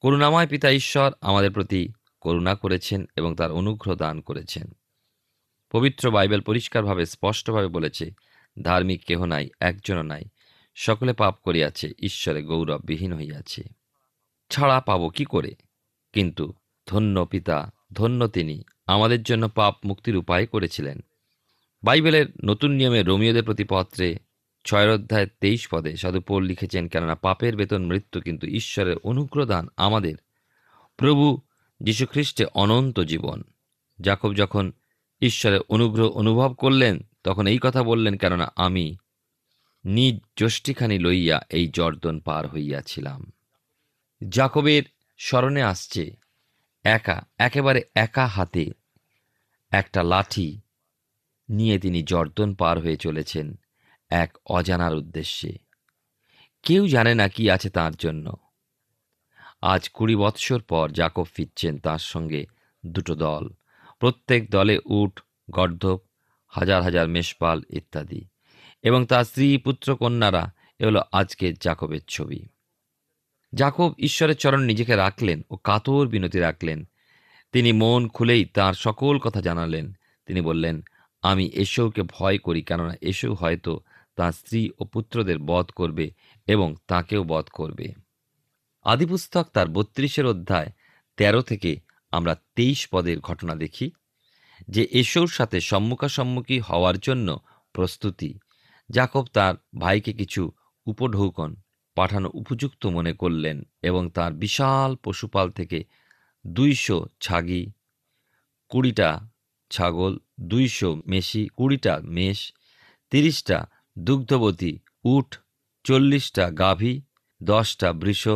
করুণাময় 0.00 0.46
পিতা 0.46 0.70
ঈশ্বর 0.70 1.12
আমাদের 1.20 1.50
প্রতি 1.50 1.92
করুণা 2.20 2.54
করেছেন 2.54 3.06
এবং 3.16 3.34
তার 3.34 3.52
অনুগ্রহ 3.52 3.94
দান 3.94 4.20
করেছেন। 4.20 4.76
পবিত্র 5.70 6.10
বাইবেল 6.10 6.40
পরিষ্কারভাবে, 6.40 7.06
স্পষ্টভাবে 7.06 7.66
বলেছে, 7.66 8.10
ধার্মিক 8.62 9.04
কেহ 9.04 9.24
নাই, 9.24 9.48
একজনও 9.60 10.02
নাই, 10.02 10.24
সকলে 10.74 11.12
পাপ 11.12 11.34
করিয়াছে, 11.42 11.92
ঈশ্বরে 11.98 12.42
গৌরব 12.42 12.80
বিহীন 12.84 13.12
হইয়াছে। 13.12 13.62
ছাড়া 14.50 14.80
পাবো 14.80 15.10
কি 15.10 15.24
করে? 15.24 15.54
কিন্তু 16.12 16.52
ধন্য 16.86 17.26
পিতা, 17.26 17.70
ধন্য 17.92 18.28
তিনি 18.28 18.64
আমাদের 18.90 19.22
জন্য 19.22 19.48
পাপ 19.48 19.76
মুক্তির 19.84 20.16
উপায় 20.16 20.46
করেছিলেন। 20.46 21.00
বাইবেলের 21.82 22.26
নতুন 22.44 22.70
নিয়মে 22.70 23.02
রোমিওদের 23.02 23.42
প্রতি 23.42 23.64
পত্রে 23.64 24.18
ছয় 24.64 24.94
অধ্যায় 24.94 25.26
তেইশ 25.40 25.68
পদে 25.68 25.96
সাধু 25.96 26.20
পৌল 26.20 26.44
লিখেছেন, 26.44 26.88
কেননা 26.88 27.14
পাপের 27.14 27.56
বেতন 27.56 27.86
মৃত্যু, 27.86 28.20
কিন্তু 28.20 28.46
ঈশ্বরের 28.46 28.96
অনুগ্রহ 28.96 29.44
দান 29.44 29.68
আমাদের। 29.76 30.14
প্রভু 30.96 31.40
যীশুখ্রিস্টে 31.82 32.44
অনন্ত 32.54 33.00
জীবন। 33.00 33.42
জাকব 34.00 34.34
যখন 34.34 34.72
ঈশ্বরের 35.20 35.60
অনুগ্রহ 35.68 36.08
অনুভব 36.08 36.52
করলেন, 36.52 37.00
তখন 37.24 37.46
এই 37.46 37.58
কথা 37.62 37.82
বললেন, 37.82 38.16
কেননা 38.16 38.52
আমি 38.56 38.96
নিজ 39.84 40.20
যষ্টিখানি 40.36 40.98
লইয়া 40.98 41.40
এই 41.50 41.68
জর্দন 41.68 42.20
পার 42.20 42.48
হইয়াছিলাম। 42.48 43.32
জাকবের 44.28 44.82
স্মরণে 45.18 45.62
আসছে, 45.62 46.16
একা, 46.84 47.22
একেবারে 47.38 47.82
একা 47.94 48.26
হাতে 48.26 48.79
একটা 49.70 50.02
লাঠি 50.02 50.60
নিয়ে 51.48 51.78
তিনি 51.78 52.02
জর্দন 52.02 52.54
পার 52.54 52.78
হয়ে 52.78 52.96
চলেছেন 52.96 53.58
এক 54.10 54.38
অজানার 54.46 54.94
উদ্দেশ্যে। 54.94 55.58
কেউ 56.62 56.88
জানে 56.88 57.14
না 57.14 57.28
কি 57.28 57.50
আছে 57.50 57.70
তার 57.70 57.92
জন্য। 57.94 58.36
আজ 59.62 59.88
কুড়ি 59.88 60.16
বৎসর 60.16 60.62
পর 60.62 60.90
জাকব 60.90 61.24
ফিরছেন 61.24 61.78
তার 61.78 61.98
সঙ্গে 61.98 62.46
দুটো 62.86 63.14
দল। 63.14 63.50
প্রত্যেক 63.98 64.50
দলে 64.50 64.80
উট, 64.84 65.20
গর্ধব, 65.50 65.98
হাজার 66.46 66.82
হাজার 66.82 67.08
মেষপাল 67.08 67.62
ইত্যাদি 67.70 68.28
এবং 68.82 69.06
তার 69.06 69.24
স্ত্রী, 69.24 69.56
পুত্র, 69.56 69.96
কন্যারা, 69.96 70.52
এ 70.78 70.86
হলো 70.86 71.02
আজকের 71.12 71.54
জাকবের 71.54 72.00
ছবি। 72.08 72.48
জাকব 73.54 73.94
ঈশ্বরের 73.98 74.36
চরণ 74.36 74.60
নিজেকে 74.60 74.96
রাখলেন 74.96 75.42
ও 75.50 75.56
কাতর 75.56 76.08
বিনতি 76.08 76.38
রাখলেন 76.38 76.88
তিনি 77.52 77.72
মন 77.72 78.08
খুলেই 78.08 78.44
তার 78.44 78.74
সকল 78.74 79.18
কথা 79.18 79.40
জানালেন। 79.40 79.92
তিনি 80.26 80.40
বললেন, 80.40 80.82
আমি 81.22 81.44
এসৌকে 81.46 82.02
ভয় 82.02 82.38
করি, 82.38 82.62
কেননা 82.62 82.94
এসৌ 83.00 83.34
হয়তো 83.34 83.80
তার 84.16 84.32
স্ত্রী 84.32 84.70
ও 84.78 84.84
পুত্রদের 84.84 85.38
বধ 85.38 85.66
করবে 85.70 86.10
এবং 86.46 86.74
তাকেও 86.88 87.24
বধ 87.24 87.46
করবে। 87.52 87.86
আদিপুস্তক 88.84 89.46
তার 89.52 89.68
বত্রিশের 89.68 90.26
অধ্যায় 90.26 90.70
তেরো 91.16 91.42
থেকে 91.42 91.80
আমরা 92.12 92.34
তেইশ 92.56 92.88
পদের 92.90 93.18
ঘটনা 93.20 93.54
দেখি, 93.54 93.90
যে 94.68 94.88
এসৌর 94.92 95.28
সাথে 95.28 95.60
সম্মুখাসম্মুখী 95.60 96.58
হওয়ার 96.58 96.98
জন্য 96.98 97.28
প্রস্তুতি। 97.72 98.30
জাকব 98.90 99.24
তার 99.32 99.54
ভাইকে 99.78 100.12
কিছু 100.12 100.50
উপঢৌকন 100.86 101.56
পাঠানো 101.96 102.30
উপযুক্ত 102.34 102.86
মনে 102.86 103.12
করলেন 103.12 103.62
এবং 103.82 104.10
তার 104.10 104.32
বিশাল 104.32 104.96
পশুপাল 105.04 105.50
থেকে 105.50 105.84
দুইশো 106.46 107.06
ছাগি, 107.20 107.72
কুড়িটা 108.68 109.28
ছাগল, 109.70 110.18
দুইশো 110.40 111.02
মেশি, 111.06 111.48
কুড়িটা 111.48 112.00
মেষ, 112.04 112.52
তিরিশটা 113.10 113.66
দুগ্ধবতী 113.98 114.78
উট, 115.04 115.36
চল্লিশটা 115.84 116.50
গাভী, 116.50 117.02
দশটা 117.42 117.92
বৃষ, 117.92 118.28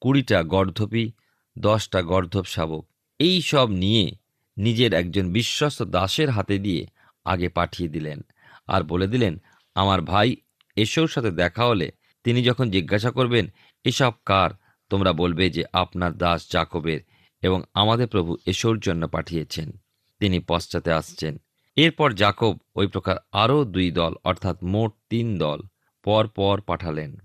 কুড়িটা 0.00 0.42
গর্ধপী, 0.42 1.12
দশটা 1.58 2.02
গর্ধব 2.02 2.44
শাবক। 2.44 2.84
এই 3.18 3.42
সব 3.42 3.70
নিয়ে 3.70 4.16
নিজের 4.56 4.94
একজন 4.94 5.32
বিশ্বস্ত 5.32 5.82
দাসের 5.82 6.30
হাতে 6.30 6.58
দিয়ে 6.58 6.86
আগে 7.24 7.48
পাঠিয়ে 7.48 7.88
দিলেন 7.88 8.20
আর 8.66 8.82
বলে 8.82 9.06
দিলেন, 9.06 9.42
আমার 9.74 10.00
ভাই 10.02 10.36
এসোর 10.76 11.08
সাথে 11.08 11.30
দেখা 11.30 11.64
হলে 11.64 11.90
তিনি 12.24 12.42
যখন 12.42 12.70
জিজ্ঞাসা 12.70 13.10
করবেন, 13.10 13.48
এসব 13.84 14.12
কার? 14.24 14.50
তোমরা 14.88 15.12
বলবে 15.12 15.50
যে, 15.50 15.64
আপনার 15.72 16.12
দাস 16.12 16.50
জাকবের 16.50 17.00
এবং 17.42 17.62
আমাদের 17.74 18.08
প্রভু 18.08 18.36
এসোর 18.46 18.78
জন্য 18.78 19.08
পাঠিয়েছেন। 19.08 19.72
তিনি 20.18 20.38
পশ্চাতে 20.40 20.92
আসছেন। 20.92 21.40
এরপর 21.76 22.12
জাকব 22.12 22.58
ওই 22.74 22.86
প্রকার 22.86 23.16
আরও 23.32 23.64
দুই 23.64 23.90
দল, 23.90 24.14
অর্থাৎ 24.24 24.62
মোট 24.62 24.94
তিন 25.10 25.38
দল, 25.38 25.60
পর 26.04 26.28
পর 26.28 26.60
পাঠালেন। 26.60 27.16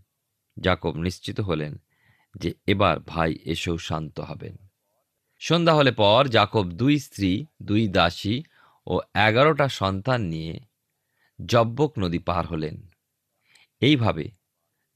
জাকব 0.60 0.96
নিশ্চিত 0.96 1.40
হলেন 1.40 1.78
যে 2.38 2.54
এবার 2.68 3.00
ভাই 3.00 3.38
এসেও 3.46 3.78
শান্ত 3.78 4.20
হবেন। 4.20 4.58
সন্ধ্যা 5.40 5.76
হলে 5.76 5.92
পর 5.92 6.28
জাকব 6.28 6.72
দুই 6.72 7.00
স্ত্রী, 7.00 7.46
দুই 7.64 7.88
দাসী 7.88 8.44
ও 8.88 9.02
এগারোটা 9.16 9.70
সন্তান 9.70 10.22
নিয়ে 10.22 10.60
জব্বক 11.46 12.00
নদী 12.00 12.20
পার 12.20 12.48
হলেন। 12.48 12.88
এইভাবে 13.80 14.32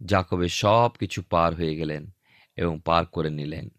জাকবের 0.06 0.50
সব 0.50 0.92
কিছু 1.00 1.22
পার 1.22 1.56
হয়ে 1.56 1.76
গেলেন 1.76 2.12
এবং 2.56 2.80
পার 2.86 3.06
করে 3.06 3.30
নিলেন। 3.30 3.70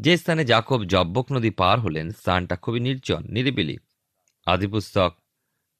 যে 0.00 0.16
স্থানে 0.16 0.44
জাকব 0.44 0.84
জব্বক 0.84 1.32
নদী 1.32 1.50
পার 1.50 1.80
হলেন, 1.80 2.10
স্থানটা 2.10 2.56
খুবই 2.56 2.80
নির্জন, 2.80 3.24
নিরিবিলি। 3.28 3.78
আদিপুস্তক, 4.46 5.16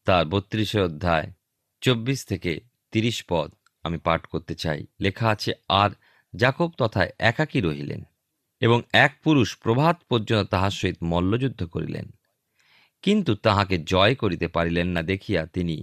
তার 0.04 0.26
বত্রিশে 0.26 0.80
অধ্যায়, 0.80 1.32
চব্বিশ 1.80 2.25
থেকে 2.25 2.60
তিরিশ 2.92 3.25
পদ 3.28 3.52
আমি 3.82 3.98
পাঠ 3.98 4.26
করতে 4.26 4.54
চাই। 4.54 4.87
লেখা 5.00 5.28
আছে, 5.28 5.52
আর 5.68 5.90
জাকব 6.37 6.72
তথায় 6.78 7.10
একাকী 7.18 7.60
রহিলেন 7.60 8.04
এবং 8.60 8.82
এক 8.92 9.18
পুরুষ 9.25 9.56
প্রভাত 9.56 10.02
পর্যন্ত 10.08 10.50
তাহার 10.50 10.70
সহিত 10.70 10.96
মল্লযুদ্ধ 11.02 11.64
করিলেন। 11.64 12.10
কিন্তু 13.02 13.34
তাহাকে 13.34 13.78
জয় 13.78 14.14
করিতে 14.14 14.48
পারিলেন 14.48 14.88
না 14.88 15.02
দেখিয়া 15.02 15.46
তিনি 15.46 15.82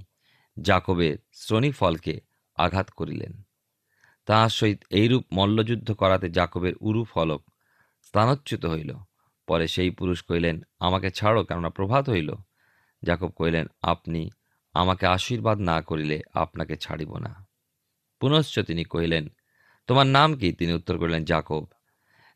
জাকবের 0.62 1.18
শ্রোণীফলকে 1.34 2.22
আঘাত 2.56 2.89
করিলেন। 2.89 3.42
তাহার 4.25 4.50
সহিত 4.50 4.84
এইরূপ 4.89 5.24
মল্লযুদ্ধ 5.32 5.92
করাতে 5.92 6.30
জাকবের 6.30 6.74
উরু 6.80 7.04
ফলক 7.04 7.44
স্থানচ্যুত 8.16 8.66
হইল। 8.66 8.92
পরে 9.48 9.68
সেই 9.68 9.90
পুরুষ 9.90 10.24
কহিলেন, 10.24 10.62
আমাকে 10.80 11.10
ছাড়ো, 11.10 11.44
কেননা 11.44 11.70
প্রভাত 11.70 12.10
হইল। 12.10 12.36
জাকব 13.04 13.30
কহিলেন, 13.30 13.66
আপনি 13.82 14.30
আমাকে 14.74 15.06
আশীর্বাদ 15.06 15.60
না 15.60 15.82
করিলে 15.82 16.22
আপনাকে 16.34 16.78
ছাড়িব 16.78 17.18
না। 17.18 17.48
পুনশ্চ 18.20 18.60
তিনি 18.60 18.84
কহিলেন, 18.84 19.28
তোমার 19.88 20.08
নাম 20.08 20.38
কি? 20.38 20.54
তিনি 20.54 20.74
উত্তর 20.74 20.98
করিলেন 20.98 21.26
জাকব 21.26 21.66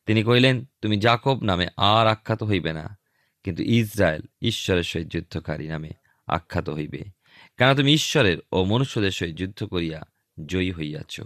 তিনি 0.06 0.24
কহিলেন, 0.24 0.66
তুমি 0.82 0.98
জাকব 0.98 1.44
নামে 1.44 1.68
আর 1.78 2.08
আখ্যাত 2.08 2.44
হইবে 2.44 2.74
না, 2.74 2.98
কিন্তু 3.44 3.64
ইসরায়েল 3.64 4.22
ঈশ্বরের 4.42 4.84
সহিত 4.84 5.08
যুদ্ধকারী 5.08 5.68
নামে 5.68 5.90
আখ্যাত 6.28 6.70
হইবে। 6.70 7.04
কেন 7.58 7.76
তুমি 7.76 7.94
ঈশ্বরের 7.94 8.38
ও 8.52 8.64
মনুষ্যদের 8.64 9.12
সহিত 9.12 9.36
যুদ্ধ 9.36 9.64
করিয়া 9.64 10.04
জয়ী 10.46 10.72
হইয়াছ। 10.72 11.22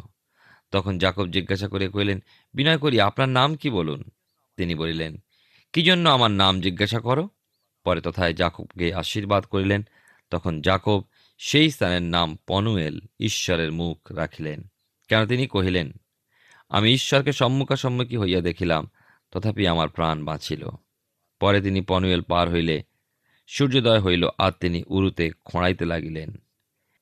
তখন 0.72 0.98
জাকব 0.98 1.26
জিজ্ঞাসা 1.28 1.68
করিয়া 1.68 1.90
কহিলেন, 1.90 2.20
বিনয় 2.54 2.78
করি, 2.78 3.02
আপনার 3.02 3.30
নাম 3.30 3.56
কি 3.56 3.70
বলুন? 3.70 4.04
তিনি 4.58 4.76
বলিলেন, 4.76 5.18
কি 5.74 5.82
জন্য 5.84 6.10
আমার 6.10 6.32
নাম 6.32 6.62
জিজ্ঞাসা 6.62 7.00
করো? 7.00 7.30
পরে 7.84 8.02
তথায় 8.02 8.34
জাকবকে 8.34 8.94
আশীর্বাদ 8.94 9.44
করিলেন। 9.44 9.84
তখন 10.30 10.62
জাকব 10.62 11.04
সেই 11.38 11.72
স্থানের 11.72 12.02
নাম 12.02 12.38
পনুয়েল, 12.48 13.00
ঈশ্বরের 13.20 13.72
মুখ 13.72 14.12
রাখিলেন। 14.12 14.64
কেন 15.08 15.26
তিনি 15.26 15.48
কহিলেন, 15.48 15.94
আমি 16.70 16.94
ঈশ্বরকে 16.94 17.34
সম্মুখাসম্মুখী 17.34 18.18
হইয়া 18.18 18.42
দেখিলাম, 18.42 18.90
তথাপি 19.32 19.68
আমার 19.68 19.90
প্রাণ 19.90 20.26
বাঁচিল। 20.26 20.70
পরে 21.40 21.62
তিনি 21.62 21.82
পনুয়েল 21.82 22.22
পার 22.22 22.50
হইলে 22.52 22.84
সূর্যোদয় 23.48 24.00
হইল 24.00 24.28
আর 24.38 24.52
তিনি 24.52 24.84
উরুতে 24.88 25.32
খোঁড়াইতে 25.46 25.86
লাগিলেন। 25.86 26.36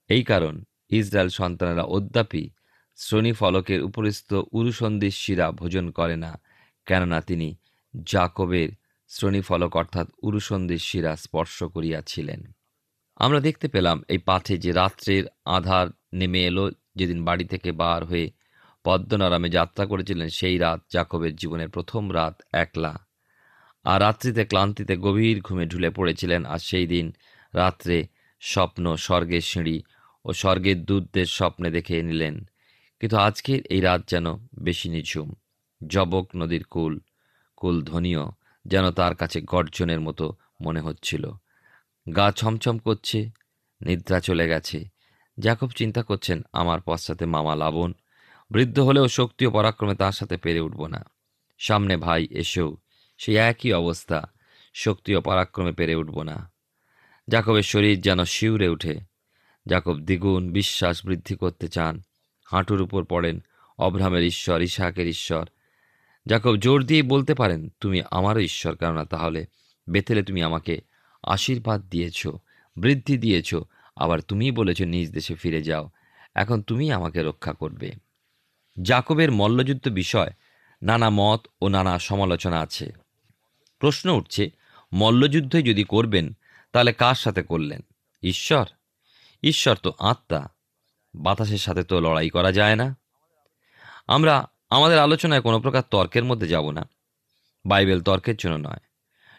এই 0.10 0.24
কারণ 0.24 0.64
ইসরায়েল 0.90 1.30
সন্তানেরা 1.30 1.84
অদ্যাপি 1.84 2.50
শ্রোণী 2.96 3.32
ফলকের 3.32 3.84
উপরিস্থ 3.84 4.34
উরুসন্ধির 4.52 5.12
শিরা 5.12 5.52
ভোজন 5.52 5.92
করে 5.92 6.16
না। 6.16 6.42
কেননা 6.92 7.22
তিনি 7.22 7.56
জাকবের 8.06 8.70
শ্রোণী 9.08 9.42
ফলক 9.42 9.76
অর্থাৎ 9.76 10.08
উরুসন্ধির 10.24 10.78
শিরা 10.78 11.16
স্পর্শ 11.16 11.64
করিয়াছিলেন। 11.64 12.52
আমরা 13.16 13.40
দেখতে 13.40 13.68
পেলাম 13.68 14.04
এই 14.10 14.18
পাঠে 14.18 14.58
যে 14.58 14.72
রাত্রের 14.72 15.24
আধার 15.46 15.88
নেমে 16.14 16.46
এলো, 16.46 16.72
যেদিন 16.96 17.26
বাড়ি 17.26 17.46
থেকে 17.46 17.72
বার 17.72 18.04
হয়ে 18.06 18.32
পদ্মনারামে 18.84 19.50
যাত্রা 19.50 19.86
করেছিলেন, 19.86 20.30
সেই 20.30 20.58
রাত 20.58 20.82
জাকবের 20.90 21.36
জীবনের 21.36 21.70
প্রথম 21.70 22.14
রাত 22.14 22.42
একলা। 22.54 23.08
আর 23.84 24.02
রাত্রিতে 24.02 24.46
ক্লান্তিতে 24.46 24.98
গভীর 24.98 25.42
ঘুমে 25.42 25.66
ঢুলে 25.66 25.90
পড়েছিলেন, 25.90 26.46
আর 26.46 26.60
সেই 26.60 26.88
দিন 26.88 27.14
রাত্রে 27.54 28.08
স্বপ্ন 28.40 28.96
স্বর্গের 28.96 29.42
সিঁড়ি 29.42 29.84
ও 30.26 30.34
স্বর্গের 30.34 30.86
দূতদের 30.86 31.26
স্বপ্নে 31.26 31.72
দেখে 31.72 32.04
নিলেন। 32.04 32.50
কিন্তু 33.00 33.18
আজকের 33.18 33.62
এই 33.70 33.82
রাত 33.82 34.08
যেন 34.08 34.26
বেশি 34.64 34.90
নিঝুম। 34.90 35.34
জবক 35.88 36.30
নদীর 36.36 36.64
কুল 36.64 37.00
কুল 37.56 37.84
ধ্বনিও 37.84 38.32
যেন 38.66 38.92
তার 38.92 39.16
কাছে 39.16 39.42
গর্জনের 39.42 40.02
মতো 40.02 40.36
মনে 40.62 40.82
হচ্ছিল। 40.82 41.32
গা 42.16 42.32
ছমছম 42.32 42.78
করছে, 42.78 43.32
নিদ্রা 43.82 44.20
চলে 44.20 44.48
গেছে। 44.48 44.86
জাকব 45.40 45.70
চিন্তা 45.70 46.04
করছেন, 46.04 46.42
আমার 46.54 46.80
পশ্চাতে 46.82 47.26
মামা 47.26 47.56
লাবণ 47.56 47.94
বৃদ্ধ 48.52 48.80
হলেও 48.80 49.08
শক্তি 49.08 49.46
ও 49.46 49.52
পরাক্রমে 49.52 49.96
তার 49.96 50.12
সাথে 50.12 50.38
পেরে 50.38 50.60
উঠব 50.60 50.88
না। 50.88 51.06
সামনে 51.60 51.98
ভাই 51.98 52.28
এসেও 52.32 52.78
সেই 53.18 53.36
একই 53.36 53.74
অবস্থা 53.74 54.32
শক্তি 54.74 55.16
ও 55.16 55.22
পরাক্রমে 55.22 55.72
পেরে 55.72 55.96
উঠব 55.96 56.22
না। 56.22 56.52
জাকবের 57.30 57.64
শরীর 57.64 58.02
যেন 58.02 58.24
শিউরে 58.24 58.68
উঠে। 58.68 59.00
জাকব 59.68 60.00
দ্বিগুণ 60.00 60.52
বিশ্বাস 60.52 61.06
বৃদ্ধি 61.06 61.36
করতে 61.36 61.68
চান। 61.68 62.02
হাঁটুর 62.46 62.82
উপর 62.82 63.04
পড়েন 63.04 63.40
অব্রাহামের 63.78 64.24
ঈশ্বর 64.24 64.62
ইসাহাকের 64.62 65.08
ঈশ্বর 65.08 65.46
জাকব 66.28 66.56
জোর 66.56 66.84
দিয়ে 66.84 67.04
বলতে 67.04 67.34
পারেন, 67.34 67.70
তুমি 67.80 68.02
আমারও 68.12 68.40
ঈশ্বর, 68.40 68.76
কেননা 68.76 69.06
তাহলে 69.06 69.46
বেথেলে 69.90 70.24
তুমি 70.24 70.44
আমাকে 70.44 70.82
আশীর্বাদ 71.24 71.82
দিয়েছ, 71.82 72.28
বৃদ্ধি 72.76 73.18
দিয়েছ, 73.18 73.56
আবার 73.96 74.20
তুমিই 74.20 74.52
বলেছ 74.52 74.82
নিজ 74.82 75.12
দেশে 75.12 75.36
ফিরে 75.36 75.62
যাও, 75.62 75.90
এখন 76.36 76.62
তুমি 76.62 76.92
আমাকে 76.92 77.24
রক্ষা 77.24 77.54
করবে। 77.54 77.92
জাকবের 78.82 79.32
মল্লযুদ্ধ 79.32 79.90
বিষয় 79.90 80.30
নানা 80.84 81.10
মত 81.10 81.48
ও 81.62 81.68
নানা 81.68 82.00
সমালোচনা 82.00 82.60
আছে। 82.60 82.92
প্রশ্ন 83.80 84.10
উঠছে 84.10 84.52
মল্লযুদ্ধই 84.94 85.64
যদি 85.64 85.84
করবেন, 85.84 86.38
তাহলে 86.72 86.94
কার 86.94 87.16
সাথে 87.16 87.44
করলেন? 87.44 87.82
ঈশ্বর? 88.24 88.66
ঈশ্বর 89.44 89.76
তো 89.76 89.94
আত্মা, 90.00 90.48
বাতাসের 91.16 91.58
সাথে 91.58 91.84
তো 91.84 92.02
লড়াই 92.02 92.30
করা 92.30 92.52
যায় 92.52 92.76
না। 92.76 92.98
আমরা 94.08 94.48
আমাদের 94.72 95.00
আলোচনায় 95.00 95.42
কোনো 95.42 95.60
প্রকার 95.60 95.84
তর্কের 95.92 96.24
মধ্যে 96.24 96.48
যাব 96.48 96.72
না। 96.72 96.90
বাইবেল 97.66 98.02
তর্কের 98.02 98.36
জন্য 98.36 98.68
নয়। 98.68 98.78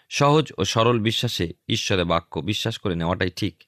সহজ 0.08 0.52
ও 0.58 0.64
সরল 0.64 1.00
বিশ্বাসে 1.00 1.52
ঈশ্বরের 1.68 2.04
বাক্য 2.04 2.40
বিশ্বাস 2.40 2.78
করে 2.78 2.94
নেওয়াটাই 2.94 3.30
ঠিক। 3.30 3.64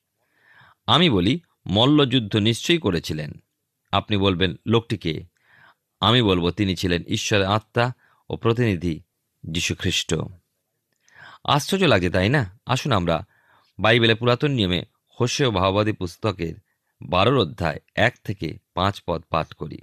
আমি 0.87 1.11
বলি, 1.11 1.41
মল্লযুদ্ধ 1.67 2.37
নিশ্চয়ই 2.37 2.79
করেছিলেন। 2.79 3.33
আপনি 3.93 4.17
বলবেন 4.17 4.55
লোকটিকে 4.67 5.25
আমি 6.01 6.23
বলব, 6.23 6.51
তিনি 6.51 6.77
ছিলেন 6.77 7.03
ঈশ্বরের 7.03 7.47
আত্মা 7.47 7.93
ও 8.31 8.37
প্রতিনিধি 8.37 9.03
যীশুখ্রিস্ট। 9.45 10.15
আশ্চর্য 11.45 11.85
লাগে, 11.85 12.11
তাই 12.11 12.29
না? 12.29 12.59
আসুন 12.67 12.93
আমরা 12.93 13.27
বাইবেলে 13.79 14.15
পুরাতন 14.15 14.51
নিয়মে 14.51 14.85
হোসেও 15.21 15.51
ভাওবাদী 15.51 15.93
পুস্তকের 15.93 16.55
বারোর 17.03 17.39
অধ্যায় 17.39 17.81
এক 17.95 18.15
থেকে 18.25 18.59
পাঁচ 18.75 19.03
পদ 19.07 19.23
পাঠ 19.31 19.53
করি। 19.53 19.79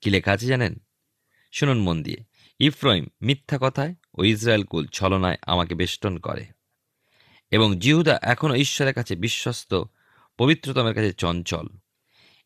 কি 0.00 0.10
লেখা 0.10 0.32
আছে 0.32 0.46
জানেন? 0.46 0.85
শুনুন 1.56 1.78
মন 1.80 2.02
দিয়ে। 2.02 2.20
ইফ্রইম 2.58 3.04
মিথ্যা 3.22 3.58
কথায় 3.60 3.94
ও 4.14 4.24
ইসরায়েল 4.24 4.64
কুল 4.64 4.86
ছলনায় 4.86 5.36
আমাকে 5.42 5.74
বেষ্টন 5.74 6.18
করে। 6.18 6.44
এবং 7.50 7.78
জিহুদা 7.78 8.18
এখনও 8.22 8.54
ঈশ্বরের 8.54 8.94
কাছে 8.94 9.16
বিশ্বস্ত, 9.16 9.82
পবিত্রতমের 10.38 10.94
কাছে 10.94 11.12
চঞ্চল। 11.12 11.66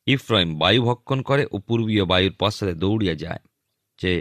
ইফ্রইম 0.07 0.59
বায়ু 0.59 0.83
ভক্ষণ 0.83 1.23
করে 1.23 1.47
ও 1.51 1.59
পূর্বীয় 1.59 2.05
বায়ুর 2.05 2.35
পশ্চাতে 2.41 2.75
দৌড়িয়া 2.75 3.15
যায়, 3.15 3.43
যে 4.03 4.13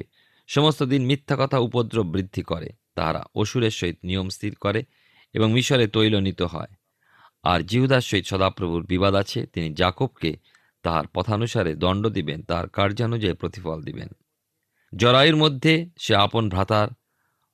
সমস্ত 0.47 0.83
দিন 0.83 1.05
মিথ্যা 1.05 1.35
কথা 1.39 1.57
উপদ্রব 1.57 2.07
বৃদ্ধি 2.07 2.41
করে, 2.41 2.69
তাহারা 2.95 3.21
অসুরের 3.35 3.71
সহিত 3.71 3.97
নিয়ম 4.03 4.29
স্থির 4.29 4.55
করে 4.55 4.83
এবং 5.33 5.51
মিশরে 5.51 5.87
তৈল 5.87 6.19
নিত 6.19 6.41
হয়। 6.41 6.71
আর 7.43 7.59
জিহুদার 7.61 8.01
সহিত 8.01 8.25
সদাপ্রভুর 8.25 8.85
বিবাদ 8.85 9.13
আছে, 9.15 9.45
তিনি 9.45 9.73
জাকবকে 9.73 10.37
তাহার 10.83 11.07
পথানুসারে 11.07 11.75
দণ্ড 11.75 12.07
দিবেন, 12.07 12.43
তাহার 12.43 12.69
কার্যানুযায়ী 12.69 13.33
প্রতিফল 13.33 13.83
দিবেন। 13.83 14.07
জরায়ুর 14.95 15.35
মধ্যে 15.35 15.89
সে 15.99 16.15
আপন 16.15 16.49
ভ্রাতার 16.49 16.87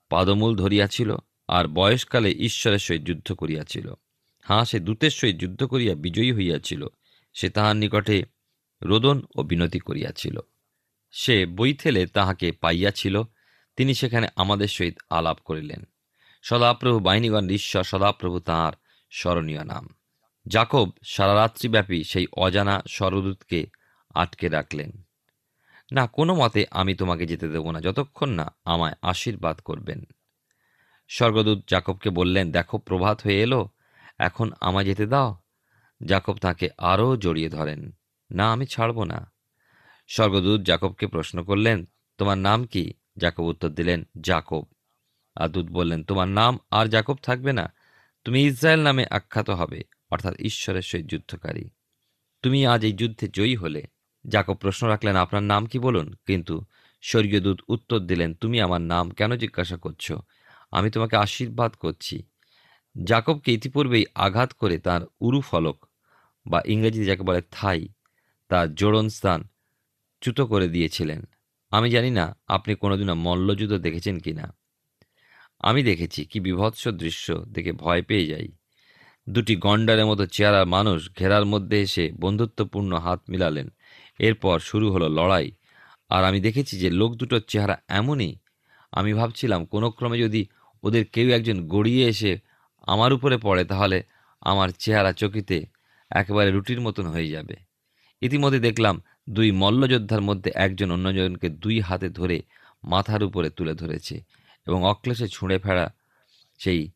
পাদমূল 0.09 0.55
ধরিয়াছিল 0.55 1.15
আর 1.47 1.67
বয়সকালে 1.67 2.31
ঈশ্বরের 2.31 2.79
সহিত 2.79 3.01
যুদ্ধ 3.01 3.33
করিয়াছিল। 3.33 3.93
হাঁ, 4.43 4.65
সে 4.65 4.79
দূতের 4.79 5.11
সহিত 5.11 5.35
যুদ্ধ 5.35 5.63
করিয়া 5.63 5.95
বিজয়ী 5.95 6.33
হইয়াছিল। 6.33 6.87
সে 7.33 7.49
তাহার 7.49 7.75
নিকটে 7.75 8.25
রোদন 8.83 9.21
ও 9.35 9.43
বিনতি 9.43 9.79
করিয়াছিল। 9.79 10.39
সে 11.11 11.45
বৈথেলে 11.45 12.07
তাহাকে 12.07 12.51
পাইয়াছিল। 12.51 13.23
তিনি 13.75 13.93
সেখানে 13.93 14.27
আমাদের 14.35 14.67
সহিত 14.67 14.97
আলাপ 15.09 15.37
করিলেন। 15.45 15.83
সদাপ্রভু 16.43 16.99
বাহিনীগণ, 16.99 17.49
ঈশ্বর 17.49 17.83
সদাপ্রভু 17.83 18.39
তাঁর 18.39 18.75
স্মরণীয় 19.11 19.63
নাম। 19.63 19.89
জাকব 20.47 20.89
সারা 21.03 21.35
রাত্রিব্যাপী 21.35 22.03
সেই 22.03 22.27
অজানা 22.37 22.83
স্বরদূতকে 22.89 23.67
আটকে 24.15 24.49
রাখলেন। 24.49 25.04
না, 25.95 26.07
কোনো 26.07 26.35
মতে 26.35 26.65
আমি 26.71 26.95
তোমাকে 26.95 27.25
যেতে 27.25 27.47
দেব 27.47 27.71
না, 27.71 27.79
যতক্ষণ 27.81 28.29
না 28.29 28.55
আমায় 28.65 28.93
আশীর্বাদ 29.01 29.59
করবেন। 29.59 30.03
স্বর্গদূত 31.07 31.63
জাকবকে 31.67 32.09
বললেন, 32.09 32.51
দেখো, 32.51 32.77
প্রভাত 32.77 33.21
হয়ে 33.23 33.41
এলো, 33.41 33.69
এখন 34.19 34.51
আমায় 34.61 34.85
যেতে 34.85 35.05
দাও। 35.05 35.37
জাকব 36.05 36.37
তাকে 36.37 36.69
আরও 36.77 37.17
জড়িয়ে 37.17 37.49
ধরেন, 37.49 37.91
না, 38.31 38.51
আমি 38.51 38.65
ছাড়ব 38.65 39.03
না। 39.03 39.31
স্বর্গদূত 40.07 40.61
জাকবকে 40.61 41.07
প্রশ্ন 41.07 41.43
করলেন, 41.43 41.85
তোমার 42.17 42.37
নাম 42.37 42.65
কি? 42.65 42.93
জাকব 43.17 43.43
উত্তর 43.43 43.69
দিলেন, 43.69 44.03
জাকব। 44.21 44.65
আর 45.35 45.47
দূত 45.47 45.65
বললেন, 45.65 46.03
তোমার 46.03 46.27
নাম 46.27 46.59
আর 46.71 46.85
জাকব 46.85 47.15
থাকবে 47.15 47.53
না, 47.53 47.73
তুমি 48.23 48.43
ইসরায়েল 48.43 48.81
নামে 48.83 49.05
আখ্যাত 49.09 49.49
হবে, 49.49 49.83
অর্থাৎ 50.11 50.35
ঈশ্বরের 50.39 50.81
সহিত 50.81 51.05
যুদ্ধকারী। 51.05 51.69
তুমি 52.41 52.65
আজ 52.65 52.85
এই 52.85 52.93
যুদ্ধে 52.93 53.27
জয়ী 53.27 53.55
হলে 53.55 53.94
জাকব 54.27 54.53
প্রশ্ন 54.53 54.87
রাখলেন, 54.87 55.15
আপনার 55.15 55.43
নাম 55.43 55.65
কি 55.65 55.79
বলুন? 55.79 56.13
কিন্তু 56.27 56.65
স্বর্গীয় 57.01 57.41
দূত 57.41 57.59
উত্তর 57.67 57.99
দিলেন, 57.99 58.33
তুমি 58.33 58.61
আমার 58.61 58.81
নাম 58.81 59.09
কেন 59.09 59.35
জিজ্ঞাসা 59.35 59.77
করছ? 59.77 60.11
আমি 60.71 60.89
তোমাকে 60.89 61.15
আশীর্বাদ 61.15 61.73
করছি। 61.73 62.23
জাকবকে 63.03 63.53
ইতিপূর্বেই 63.53 64.05
আঘাত 64.15 64.53
করে 64.53 64.77
তার 64.77 65.01
উরু 65.21 65.41
ফলক 65.41 65.85
বা 66.47 66.61
ইংরেজিতে 66.65 67.05
যাকে 67.05 67.23
বলে 67.23 67.41
থাই, 67.51 67.87
তার 68.49 68.75
জোড়ন 68.75 69.09
স্থান 69.09 69.43
চ্যুত 70.21 70.41
করে 70.41 70.67
দিয়েছিলেন। 70.67 71.25
আমি 71.71 71.89
জানি 71.89 72.11
না, 72.11 72.35
আপনি 72.47 72.75
কোনোদিনও 72.75 73.15
মল্লযুদ্ধ 73.15 73.73
দেখেছেন 73.73 74.19
কি 74.19 74.33
না? 74.33 74.55
আমি 75.59 75.83
দেখেছি, 75.83 76.25
কি 76.25 76.39
বিভৎস 76.39 76.87
দৃশ্য 76.87 77.33
দেখে 77.33 77.71
ভয় 77.71 78.01
পেয়ে 78.01 78.27
যাই। 78.27 78.47
দুটি 79.29 79.55
গন্ডারের 79.55 80.05
মতো 80.05 80.25
চেহারা 80.25 80.65
মানুষ 80.65 81.09
ঘেরার 81.19 81.45
মধ্যে 81.45 81.81
এসে 81.81 82.11
বন্ধুত্বপূর্ণ 82.19 82.95
হাত 82.95 83.21
মিলালেন। 83.29 83.69
এরপর 84.19 84.59
শুরু 84.59 84.91
হলো 84.91 85.09
লড়াই। 85.09 85.51
আর 86.09 86.23
আমি 86.23 86.41
দেখেছি 86.41 86.79
যে 86.79 86.89
লোক 86.89 87.15
দুটোর 87.15 87.41
চেহারা 87.47 87.77
এমনই। 87.87 88.35
আমি 88.91 89.13
ভাবছিলাম, 89.13 89.65
কোনো 89.65 89.91
ক্রমে 89.91 90.19
যদি 90.19 90.45
ওদের 90.83 91.05
কেউ 91.05 91.29
একজন 91.29 91.67
গড়িয়ে 91.67 92.07
এসে 92.07 92.39
আমার 92.81 93.13
উপরে 93.13 93.37
পড়ে, 93.37 93.65
তাহলে 93.65 94.03
আমার 94.41 94.69
চেহারা 94.79 95.13
চকিতে 95.13 95.65
একেবারে 96.11 96.51
রুটির 96.51 96.81
মতন 96.81 97.05
হয়ে 97.07 97.29
যাবে। 97.29 97.55
ইতিমধ্যে 98.21 98.59
দেখলাম, 98.59 99.01
দুই 99.29 99.51
মল্লযোদ্ধার 99.51 100.21
মধ্যে 100.21 100.51
একজন 100.55 100.91
অন্যজনকে 100.91 101.49
দুই 101.49 101.79
হাতে 101.79 102.09
ধরে 102.09 102.41
মাথার 102.83 103.23
উপরে 103.23 103.49
তুলে 103.49 103.73
ধরেছে 103.73 104.21
এবং 104.67 104.85
অক্লেশে 104.85 105.27
ছুঁড়ে 105.27 105.59
ফেরা 105.59 105.93
সেই 106.57 106.91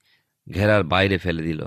ঘেরার 0.54 0.84
বাইরে 0.84 1.18
ফেলে 1.18 1.42
দিল। 1.42 1.66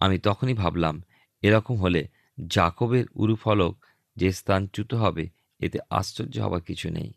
আমি 0.00 0.18
তখনই 0.18 0.54
ভাবলাম, 0.54 1.02
এরকম 1.42 1.76
হলে 1.76 2.08
জাকবের 2.48 3.04
উরুফলক 3.14 3.85
যে 4.16 4.32
স্থানচ্যুত 4.32 4.94
হবে, 4.94 5.28
এতে 5.60 5.78
আশ্চর্য 5.90 6.38
হবার 6.38 6.60
কিছু 6.60 6.90
নেই। 6.90 7.12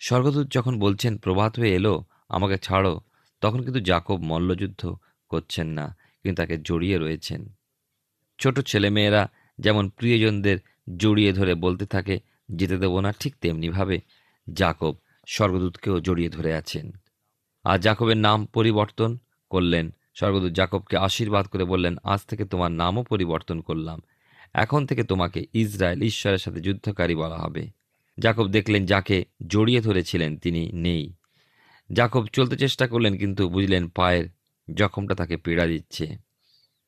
স্বর্গদূত 0.00 0.46
যখন 0.50 0.78
বলছেন, 0.78 1.18
প্রভাত 1.18 1.58
হয়ে 1.58 1.74
এলো, 1.74 2.04
আমাকে 2.28 2.58
ছাড়ো, 2.58 3.00
তখন 3.40 3.62
কিন্তু 3.62 3.80
জাকব 3.80 4.22
মল্লযুদ্ধ 4.22 4.94
করছেন 5.28 5.66
না, 5.66 5.96
কিন্তু 6.22 6.42
তাকে 6.42 6.58
জড়িয়ে 6.58 6.98
রয়েছেন। 6.98 7.54
ছোট 8.38 8.60
ছেলেমেয়েরা 8.60 9.28
যেমন 9.58 9.88
প্রিয়জনদের 9.88 10.58
জড়িয়ে 10.98 11.32
ধরে 11.32 11.54
বলতে 11.54 11.86
থাকে, 11.86 12.20
যেতে 12.50 12.76
দেবো 12.78 13.00
না, 13.00 13.12
ঠিক 13.20 13.36
তেমনিভাবে 13.40 14.00
জাকব 14.52 14.94
স্বর্গদূতকেও 15.26 16.00
জড়িয়ে 16.00 16.28
ধরে 16.28 16.54
আছেন। 16.54 16.92
আর 17.64 17.78
জাকবের 17.78 18.16
নাম 18.16 18.46
পরিবর্তন 18.46 19.18
করলেন। 19.50 19.90
স্বর্গদূত 20.14 20.52
জাকবকে 20.52 20.96
আশীর্বাদ 20.96 21.46
করে 21.46 21.64
বললেন, 21.64 21.96
আজ 22.04 22.20
থেকে 22.26 22.44
তোমার 22.44 22.72
নামও 22.72 23.02
পরিবর্তন 23.02 23.60
করলাম। 23.60 24.00
এখন 24.54 24.86
থেকে 24.86 25.04
তোমাকে 25.04 25.46
ইসরায়েল 25.52 26.02
ঈশ্বরের 26.02 26.38
সাথে 26.38 26.60
যুদ্ধকারী 26.60 27.14
বলা 27.14 27.36
হবে। 27.36 27.70
জাকব 28.18 28.48
দেখলেন 28.48 28.86
যাকে 28.86 29.24
জড়িয়ে 29.46 29.80
ধরেছিলেন, 29.80 30.36
তিনি 30.36 30.70
নেই। 30.72 31.14
জাকব 31.92 32.26
চলতে 32.26 32.56
চেষ্টা 32.56 32.86
করলেন, 32.86 33.18
কিন্তু 33.18 33.48
বুঝলেন 33.48 33.88
পায়ের 33.88 34.28
জখমটা 34.74 35.14
তাকে 35.14 35.36
পীড়া 35.36 35.66
দিচ্ছে। 35.66 36.16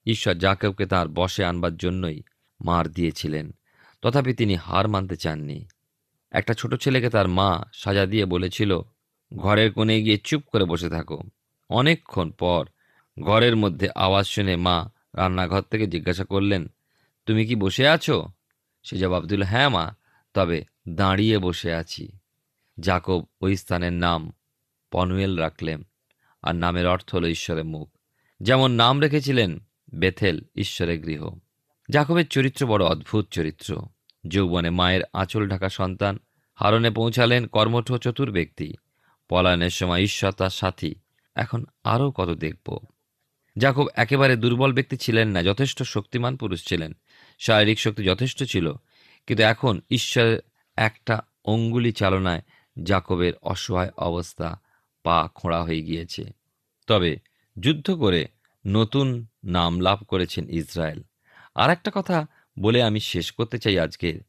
ঈশ্বর 0.07 0.35
জাকবকে 0.35 0.87
তার 0.87 1.09
বশে 1.09 1.45
আনবার 1.45 1.77
জন্যই 1.77 2.23
মার 2.65 2.89
দিয়েছিলেন, 2.89 3.55
তথাপি 4.03 4.35
তিনি 4.35 4.55
হার 4.55 4.89
মানতে 4.89 5.17
চাননি। 5.17 5.67
একটা 6.31 6.55
ছোট 6.55 6.75
ছেলেকে 6.75 7.11
তার 7.11 7.29
মা 7.29 7.65
সাজা 7.73 8.07
দিয়ে 8.07 8.25
বলেছিল, 8.25 8.81
ঘরের 9.37 9.73
কোণে 9.73 10.03
গিয়ে 10.03 10.19
চুপ 10.25 10.43
করে 10.53 10.65
বসে 10.65 10.89
থাকো। 10.89 11.23
অনেকক্ষণ 11.71 12.31
পর 12.31 12.67
ঘরের 13.23 13.57
মধ্যে 13.57 13.89
আওয়াজ 13.95 14.27
শুনে 14.27 14.57
মা 14.57 14.91
রান্নাঘর 15.15 15.63
থেকে 15.63 15.87
জিজ্ঞাসা 15.87 16.25
করলেন 16.25 16.67
তুমি 17.27 17.47
কি 17.47 17.55
বসে 17.55 17.89
আছো? 17.89 18.29
সে 18.83 18.99
জবাব 18.99 19.25
দিল 19.25 19.43
হ্যাঁ 19.43 19.69
মা, 19.69 19.95
তবে 20.35 20.65
দাঁড়িয়ে 20.89 21.39
বসে 21.39 21.75
আছি। 21.75 22.09
জাকব 22.81 23.27
ওই 23.41 23.57
স্থানের 23.57 23.93
নাম 23.93 24.33
পনুয়েল 24.91 25.39
রাখলেন, 25.39 25.87
আর 26.43 26.55
নামের 26.55 26.87
অর্থ 26.87 27.15
হল 27.15 27.25
ঈশ্বরের 27.27 27.65
মুখ। 27.65 27.99
যেমন 28.41 28.71
নাম 28.71 29.01
রেখেছিলেন 29.01 29.59
বেথেল, 29.95 30.41
ঈশ্বরের 30.55 31.01
গৃহ। 31.01 31.31
জাকবের 31.91 32.29
চরিত্র 32.29 32.67
বড় 32.67 32.85
অদ্ভুত 32.85 33.29
চরিত্র। 33.31 33.83
যৌবনে 34.29 34.71
মায়ের 34.71 35.01
আঁচল 35.13 35.49
ঢাকা 35.49 35.69
সন্তান, 35.69 36.19
হারণে 36.55 36.91
পৌঁছালেন 36.91 37.47
কর্মঠ 37.47 37.93
চতুর 37.93 38.31
ব্যক্তি। 38.31 38.75
পলায়নের 39.29 39.71
সময় 39.71 40.01
ঈশ্বর 40.01 40.33
তার 40.33 40.51
সাথী। 40.51 40.95
এখন 41.35 41.65
আরও 41.85 42.11
কত 42.11 42.29
দেখব? 42.29 42.79
জাকব 43.59 43.87
একেবারে 43.95 44.37
দুর্বল 44.37 44.73
ব্যক্তি 44.73 44.97
ছিলেন 44.97 45.29
না, 45.29 45.43
যথেষ্ট 45.43 45.83
শক্তিমান 45.83 46.37
পুরুষ 46.37 46.69
ছিলেন। 46.69 46.97
শারীরিক 47.39 47.79
শক্তি 47.81 48.05
যথেষ্ট 48.05 48.45
ছিল, 48.45 48.73
কিন্তু 49.27 49.45
এখন 49.45 49.81
ঈশ্বরের 49.91 50.39
একটা 50.77 51.23
অঙ্গুলি 51.45 51.93
চালনায় 51.93 52.43
জাকবের 52.83 53.33
অসহায় 53.43 53.91
অবস্থা 53.97 54.61
পা 55.03 55.29
খোঁড়া 55.35 55.63
হয়ে 55.63 55.83
গিয়েছে। 55.83 56.25
তবে 56.87 57.17
যুদ্ধ 57.61 57.91
করে 57.91 58.29
নতুন 58.67 59.27
নাম 59.45 59.81
লাভ 59.81 59.99
করেছেন 60.09 60.49
ইসরায়েল। 60.51 61.03
আর 61.55 61.71
একটা 61.71 61.91
কথা 61.95 62.27
বলে 62.59 62.83
আমি 62.83 63.01
শেষ 63.01 63.33
করতে 63.33 63.59
চাই 63.59 63.79
আজকে, 63.79 64.21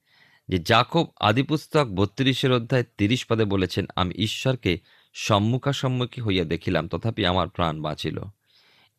যে 0.47 0.57
জাকব 0.57 1.07
আদিপুস্তক 1.19 1.85
বত্রিশের 1.85 2.51
অধ্যায় 2.51 2.83
তিরিশ 2.97 3.25
পদে 3.25 3.45
বলেছেন, 3.45 3.85
আমি 3.95 4.13
ঈশ্বরকে 4.17 4.79
সম্মুখাসম্মুখী 5.13 6.21
হইয়া 6.21 6.43
দেখিলাম, 6.43 6.87
তথাপি 6.87 7.25
আমার 7.25 7.49
প্রাণ 7.49 7.81
বাঁচিল। 7.81 8.19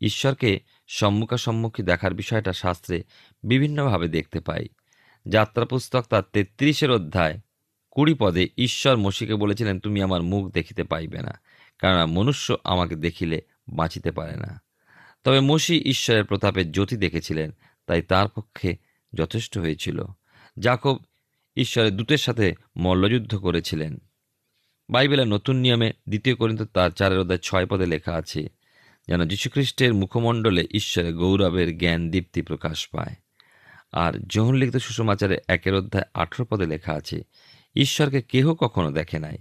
ঈশ্বরকে 0.00 0.60
সম্মুখাসম্মুখী 0.88 1.82
দেখার 1.82 2.14
বিষয়টা 2.14 2.52
শাস্ত্রে 2.52 3.02
বিভিন্নভাবে 3.42 4.08
দেখতে 4.08 4.40
পাই। 4.40 4.68
যাত্রা 5.28 5.64
পুস্তক 5.64 6.02
তার 6.10 6.22
তেত্রিশের 6.32 6.90
অধ্যায়, 6.90 7.40
কুড়ি 7.90 8.14
পদে 8.14 8.48
ঈশ্বর 8.58 8.96
মসিকে 8.96 9.34
বলেছিলেন, 9.34 9.80
তুমি 9.80 10.02
আমার 10.02 10.22
মুখ 10.22 10.52
দেখিতে 10.52 10.84
পাইবে 10.84 11.22
না, 11.22 11.40
কেননা 11.80 12.06
মনুষ্য 12.06 12.56
আমাকে 12.64 12.96
দেখিলে 12.96 13.42
বাঁচিতে 13.68 14.10
পারে 14.10 14.36
না। 14.36 14.62
তবে 15.24 15.40
মসি 15.40 15.82
ঈশ্বরের 15.84 16.24
প্রতাপের 16.24 16.72
জ্যোতি 16.72 16.96
দেখেছিলেন, 16.96 17.50
তাই 17.86 18.02
তার 18.02 18.28
পক্ষে 18.28 18.76
যথেষ্ট 19.14 19.58
হয়েছিল। 19.58 20.04
জাকব 20.58 20.98
ঈশ্বরের 21.56 21.96
দূতের 21.96 22.18
সাথে 22.18 22.54
মল্লযুদ্ধ 22.76 23.36
করেছিলেন। 23.36 23.98
বাইবেলের 24.90 25.26
নতুন 25.26 25.56
নিয়মে 25.56 25.92
দ্বিতীয় 26.08 26.36
করিন্ত 26.36 26.62
তার 26.62 26.90
চারের 26.90 27.18
অধ্যায় 27.18 27.38
ছয় 27.38 27.66
পদে 27.66 27.86
লেখা 27.86 28.12
আছে 28.14 28.57
যেন 29.08 29.28
যীশুখ্রিস্টের 29.28 29.94
মুখমণ্ডলে 29.94 30.66
ঈশ্বরের 30.70 31.14
গৌরবের 31.14 31.78
জ্ঞান 31.78 32.10
দীপ্তি 32.10 32.42
প্রকাশ 32.42 32.88
পায়। 32.88 33.14
আর 33.92 34.18
যৌন 34.26 34.54
লিখিত 34.54 34.76
সুষমাচারে 34.76 35.38
একের 35.48 35.74
অধ্যায় 35.74 36.04
আঠেরো 36.14 36.44
পদে 36.44 36.66
লেখা 36.66 36.92
আছে, 36.92 37.22
ঈশ্বরকে 37.76 38.22
কেহ 38.22 38.54
কখনো 38.54 38.90
দেখে 38.90 39.18
নাই। 39.18 39.38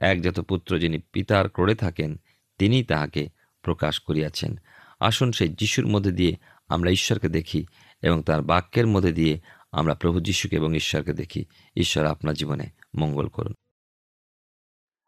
একজাত 0.00 0.40
পুত্র 0.40 0.78
যিনি 0.78 0.98
পিতার 0.98 1.48
ক্রোড়ে 1.48 1.74
থাকেন, 1.74 2.20
তিনিই 2.58 2.84
তাহাকে 2.84 3.28
প্রকাশ 3.62 4.00
করিয়াছেন। 4.00 4.56
আসুন 5.00 5.32
সেই 5.32 5.48
যিশুর 5.48 5.86
মধ্যে 5.86 6.10
দিয়ে 6.10 6.36
আমরা 6.68 6.90
ঈশ্বরকে 6.90 7.28
দেখি 7.28 7.66
এবং 8.02 8.22
তার 8.22 8.42
বাক্যের 8.42 8.86
মধ্যে 8.86 9.12
দিয়ে 9.12 9.40
আমরা 9.72 9.94
প্রভু 9.94 10.20
যিশুকে 10.20 10.56
এবং 10.56 10.76
ঈশ্বরকে 10.76 11.12
দেখি। 11.12 11.44
ঈশ্বর 11.76 12.06
আপনার 12.06 12.34
জীবনে 12.34 12.66
মঙ্গল 12.98 13.28
করুন। 13.28 13.54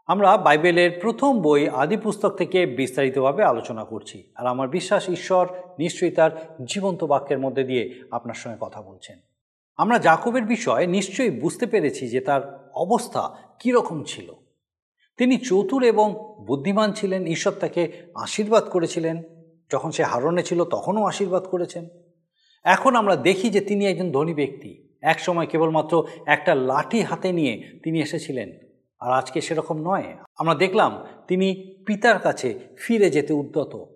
আমরা 0.08 0.36
বাইবেলের 0.36 0.90
প্রথম 1.00 1.42
বই 1.42 1.68
আদি 1.68 1.96
পুস্তক 1.96 2.28
থেকে 2.28 2.66
বিস্তারিতভাবে 2.66 3.44
আলোচনা 3.44 3.84
করছি। 3.84 4.32
আর 4.36 4.46
আমার 4.46 4.68
বিশ্বাস, 4.68 5.08
ঈশ্বর 5.08 5.48
নিশ্চয়ই 5.78 6.10
তার 6.10 6.56
জীবন্ত 6.64 7.04
বাক্যের 7.04 7.38
মধ্যে 7.38 7.64
দিয়ে 7.64 8.02
আপনার 8.10 8.34
সঙ্গে 8.34 8.56
কথা 8.60 8.82
বলছেন। 8.82 9.18
আমরা 9.76 9.98
জাকবের 9.98 10.42
বিষয়ে 10.42 10.86
নিশ্চয়ই 10.86 11.30
বুঝতে 11.30 11.66
পেরেছি 11.66 12.08
যে 12.08 12.20
তার 12.20 12.70
অবস্থা 12.74 13.36
কীরকম 13.60 14.04
ছিল। 14.04 14.32
তিনি 15.16 15.36
চতুর 15.36 15.82
এবং 15.82 16.36
বুদ্ধিমান 16.46 16.92
ছিলেন, 16.92 17.26
ঈশ্বর 17.26 17.52
তাকে 17.52 17.92
আশীর্বাদ 18.14 18.64
করেছিলেন। 18.64 19.22
যখন 19.72 19.90
সে 19.90 20.02
হারণে 20.02 20.42
ছিল, 20.42 20.64
তখনও 20.64 21.04
আশীর্বাদ 21.04 21.42
করেছেন। 21.42 21.88
এখন 22.64 22.96
আমরা 22.96 23.16
দেখি 23.16 23.50
যে 23.50 23.60
তিনি 23.60 23.86
একজন 23.86 24.12
ধনী 24.12 24.34
ব্যক্তি। 24.34 24.88
এক 25.02 25.20
সময় 25.20 25.46
কেবলমাত্র 25.46 26.06
একটা 26.26 26.54
লাঠি 26.54 27.00
হাতে 27.00 27.32
নিয়ে 27.32 27.80
তিনি 27.82 28.00
এসেছিলেন। 28.00 28.67
আর 29.00 29.12
আজকে 29.12 29.40
সেরকম 29.40 29.78
নয়। 29.78 30.16
আমরা 30.36 30.54
দেখলাম 30.54 31.06
তিনি 31.28 31.76
পিতার 31.86 32.18
কাছে 32.18 32.58
ফিরে 32.78 33.10
যেতে 33.10 33.32
উদ্যত। 33.32 33.94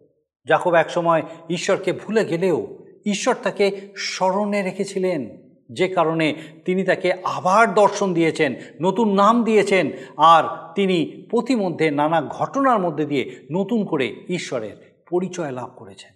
জাকব 0.48 0.74
একসময় 0.74 1.22
ঈশ্বরকে 1.50 1.92
ভুলে 1.92 2.24
গেলেও 2.24 2.78
ঈশ্বর 3.06 3.34
তাকে 3.42 3.80
স্মরণে 3.96 4.62
রেখেছিলেন। 4.62 5.42
যে 5.72 5.88
কারণে 5.88 6.34
তিনি 6.64 6.84
তাকে 6.84 7.12
আবার 7.12 7.74
দর্শন 7.74 8.14
দিয়েছেন, 8.14 8.54
নতুন 8.80 9.14
নাম 9.14 9.44
দিয়েছেন 9.44 9.90
আর 10.16 10.74
তিনি 10.74 11.26
প্রতিমধ্যে 11.30 11.90
নানা 11.90 12.22
ঘটনার 12.22 12.78
মধ্যে 12.78 13.04
দিয়ে 13.04 13.46
নতুন 13.52 13.84
করে 13.84 14.24
ঈশ্বরের 14.28 15.04
পরিচয় 15.10 15.50
লাভ 15.50 15.70
করেছেন। 15.76 16.12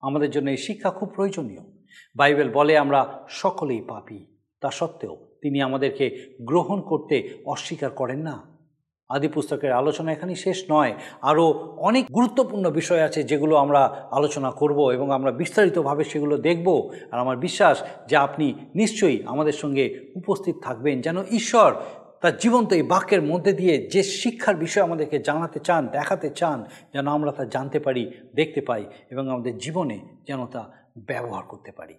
আমাদের 0.00 0.30
জন্য 0.30 0.50
এই 0.50 0.56
শিক্ষা 0.56 0.90
খুব 0.90 1.08
প্রয়োজনীয়। 1.08 1.60
বাইবেল 2.16 2.52
বলে 2.52 2.78
আমরা 2.78 3.26
সকলেই 3.28 3.80
পাপি। 3.80 4.26
তা 4.60 4.70
সত্ত্বেও 4.70 5.29
তিনি 5.42 5.62
আমাদেরকে 5.62 6.36
গ্রহণ 6.42 6.80
করতে 6.80 7.42
অস্বীকার 7.44 7.90
করেন 7.90 8.18
না। 8.18 8.50
আদি 9.08 9.28
পুস্তকের 9.28 9.72
আলোচনা 9.72 10.12
এখানেই 10.12 10.34
শেষ 10.34 10.64
নয়। 10.70 10.94
আরও 11.22 11.46
অনেক 11.78 12.06
গুরুত্বপূর্ণ 12.14 12.70
বিষয় 12.70 13.02
আছে 13.02 13.22
যেগুলো 13.22 13.56
আমরা 13.56 14.08
আলোচনা 14.10 14.50
করব 14.50 14.90
এবং 14.90 15.10
আমরা 15.10 15.32
বিস্তারিতভাবে 15.32 16.04
সেগুলো 16.04 16.36
দেখব। 16.36 16.90
আর 17.10 17.18
আমার 17.20 17.36
বিশ্বাস 17.36 17.84
যে 18.08 18.16
আপনি 18.16 18.54
নিশ্চয়ই 18.74 19.22
আমাদের 19.26 19.52
সঙ্গে 19.52 20.12
উপস্থিত 20.16 20.56
থাকবেন 20.62 21.00
যেন 21.00 21.24
ঈশ্বর 21.30 21.74
তার 22.20 22.36
জীবন্ত 22.36 22.72
এই 22.72 22.82
বাক্যের 22.82 23.22
মধ্যে 23.22 23.52
দিয়ে 23.52 23.86
যে 23.86 24.02
শিক্ষার 24.02 24.56
বিষয় 24.56 24.82
আমাদেরকে 24.82 25.18
জানাতে 25.18 25.60
চান, 25.60 25.86
দেখাতে 25.86 26.30
চান, 26.30 26.64
যেন 26.94 27.06
আমরা 27.06 27.32
তা 27.32 27.44
জানতে 27.44 27.80
পারি, 27.80 28.12
দেখতে 28.34 28.60
পাই 28.60 28.84
এবং 29.10 29.28
আমাদের 29.28 29.58
জীবনে 29.58 30.00
যেন 30.26 30.46
তা 30.46 30.70
ব্যবহার 30.98 31.44
করতে 31.48 31.72
পারি। 31.72 31.94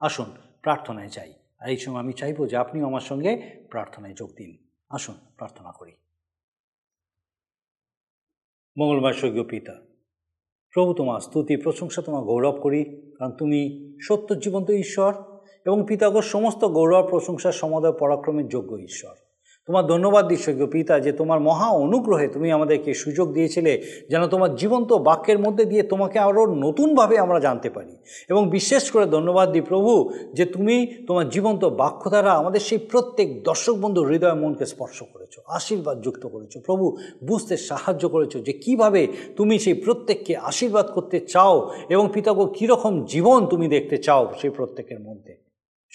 আসুন 0.00 0.26
প্রার্থনায় 0.62 1.08
যাই। 1.08 1.32
আর 1.58 1.68
এই 1.68 1.76
সময় 1.76 1.98
আমি 1.98 2.12
চাইব 2.12 2.46
যে 2.46 2.56
আপনিও 2.56 2.86
আমার 2.86 3.00
সঙ্গে 3.00 3.36
প্রার্থনায় 3.70 4.14
যোগ 4.14 4.30
দিন। 4.32 4.66
আসুন, 4.88 5.14
প্রার্থনা 5.36 5.72
করি। 5.72 5.92
মঙ্গলবার 8.78 9.12
স্বর্গীয় 9.12 9.44
পিতা, 9.44 9.72
প্রভু 10.72 10.94
তোমার 10.94 11.20
স্তুতি, 11.20 11.56
প্রশংসা 11.56 12.02
তোমার 12.02 12.22
গৌরব 12.22 12.60
করি, 12.60 13.12
কারণ 13.18 13.32
তুমি 13.32 13.92
সত্য 14.02 14.40
জীবন্ত 14.40 14.70
ঈশ্বর 14.70 15.14
এবং 15.66 15.84
পিতাগর 15.88 16.22
সমস্ত 16.22 16.64
গৌরব, 16.64 17.08
প্রশংসা 17.08 17.52
সমদয় 17.52 17.92
পরাক্রমের 17.92 18.48
যোগ্য 18.48 18.76
ঈশ্বর। 18.76 19.25
তোমার 19.68 19.86
ধন্যবাদ 19.86 20.32
স্বর্গীয় 20.32 20.66
পিতা 20.66 21.00
যে 21.00 21.12
তোমার 21.12 21.40
মহা 21.40 21.68
অনুগ্রহে 21.68 22.28
তুমি 22.28 22.52
আমাদেরকে 22.52 22.94
সুযোগ 22.94 23.32
দিয়েছিলে 23.32 23.82
যেন 24.10 24.26
তোমার 24.26 24.54
জীবন্ত 24.54 24.92
বাক্যের 24.92 25.38
মধ্যে 25.38 25.64
দিয়ে 25.64 25.82
তোমাকে 25.82 26.18
আরও 26.18 26.46
নতুনভাবে 26.46 27.18
আমরা 27.18 27.40
জানতে 27.40 27.70
পারি। 27.70 27.96
এবং 28.28 28.50
বিশেষ 28.50 28.90
করে 28.90 29.06
ধন্যবাদ 29.06 29.52
দিই 29.52 29.60
প্রভু 29.60 30.10
যে 30.34 30.44
তুমি 30.44 30.86
তোমার 31.06 31.28
জীবন্ত 31.28 31.64
বাক্য 31.64 32.08
দ্বারা 32.08 32.32
আমাদের 32.32 32.60
সেই 32.60 32.78
প্রত্যেক 32.78 33.42
দর্শক 33.42 33.74
বন্ধু 33.74 34.04
হৃদয় 34.04 34.34
মনকে 34.34 34.66
স্পর্শ 34.66 35.02
করেছ, 35.12 35.38
আশীর্বাদ 35.46 36.02
যুক্ত 36.02 36.26
করেছ। 36.26 36.58
প্রভু, 36.66 36.96
বুঝতে 37.24 37.56
সাহায্য 37.56 38.08
করেছ 38.08 38.36
যে 38.36 38.52
কীভাবে 38.52 39.06
তুমি 39.36 39.58
সেই 39.58 39.74
প্রত্যেককে 39.74 40.36
আশীর্বাদ 40.36 40.86
করতে 40.90 41.20
চাও 41.20 41.70
এবং 41.88 42.08
পিতাগো 42.12 42.46
কীরকম 42.46 43.04
জীবন 43.04 43.46
তুমি 43.46 43.68
দেখতে 43.68 43.98
চাও 43.98 44.32
সেই 44.40 44.50
প্রত্যেকের 44.50 45.00
মধ্যে। 45.00 45.45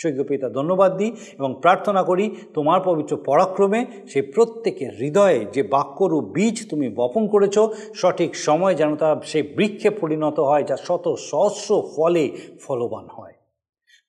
স্বর্গীয় 0.02 0.26
পিতা 0.32 0.48
ধন্যবাদ 0.60 0.92
দিই 1.00 1.12
এবং 1.40 1.52
প্রার্থনা 1.64 2.02
করি, 2.10 2.26
তোমার 2.54 2.80
পবিত্র 2.90 3.14
পরাক্রমে 3.30 3.82
সেই 4.12 4.24
প্রত্যেকের 4.36 4.92
হৃদয়ে 5.00 5.40
যে 5.56 5.62
বাক্যরূপ 5.76 6.26
বীজ 6.36 6.58
তুমি 6.72 6.88
বপন 7.00 7.24
করেছ, 7.34 7.58
সঠিক 8.02 8.32
সময় 8.48 8.76
যেন 8.76 8.92
তা 9.02 9.10
সেই 9.32 9.44
বৃক্ষে 9.58 9.90
পরিণত 10.02 10.38
হয়, 10.50 10.64
যা 10.70 10.78
শত 10.88 11.06
সহস্র 11.32 11.70
ফলে 11.96 12.24
ফলবান 12.64 13.06
হয়। 13.18 13.36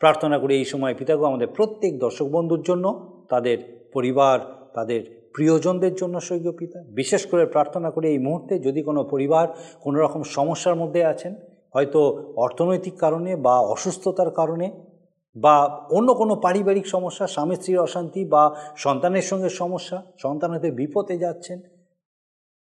প্রার্থনা 0.01 0.37
করি 0.43 0.53
এই 0.61 0.67
সময় 0.73 0.95
পিতাগো, 0.99 1.25
আমাদের 1.31 1.49
প্রত্যেক 1.57 1.93
দর্শক 2.05 2.27
বন্ধুর 2.37 2.63
জন্য, 2.69 2.87
তাদের 3.33 3.59
পরিবার, 3.95 4.37
তাদের 4.77 5.01
প্রিয়জনদের 5.35 5.95
জন্য 5.95 6.15
স্বর্গীয় 6.21 6.55
পিতা, 6.61 6.79
বিশেষ 7.01 7.23
করে 7.31 7.45
প্রার্থনা 7.47 7.89
করি 7.91 8.07
এই 8.15 8.21
মুহূর্তে 8.27 8.55
যদি 8.59 8.81
কোনো 8.89 9.01
পরিবার 9.13 9.47
কোনো 9.85 9.97
রকম 10.05 10.21
সমস্যার 10.37 10.77
মধ্যে 10.77 11.01
আছেন, 11.13 11.33
হয়তো 11.75 12.01
অর্থনৈতিক 12.37 12.95
কারণে 13.05 13.31
বা 13.47 13.55
অসুস্থতার 13.75 14.31
কারণে 14.31 14.67
বা 15.37 15.87
অন্য 15.91 16.15
কোনো 16.15 16.35
পারিবারিক 16.37 16.87
সমস্যা, 16.87 17.27
স্বামী 17.27 17.55
স্ত্রীর 17.57 17.79
অশান্তি 17.79 18.25
বা 18.25 18.55
সন্তানের 18.77 19.23
সঙ্গে 19.23 19.49
সমস্যা, 19.49 20.03
সন্তান 20.19 20.51
হতে 20.55 20.71
বিপদে 20.71 21.17
যাচ্ছেন 21.19 21.61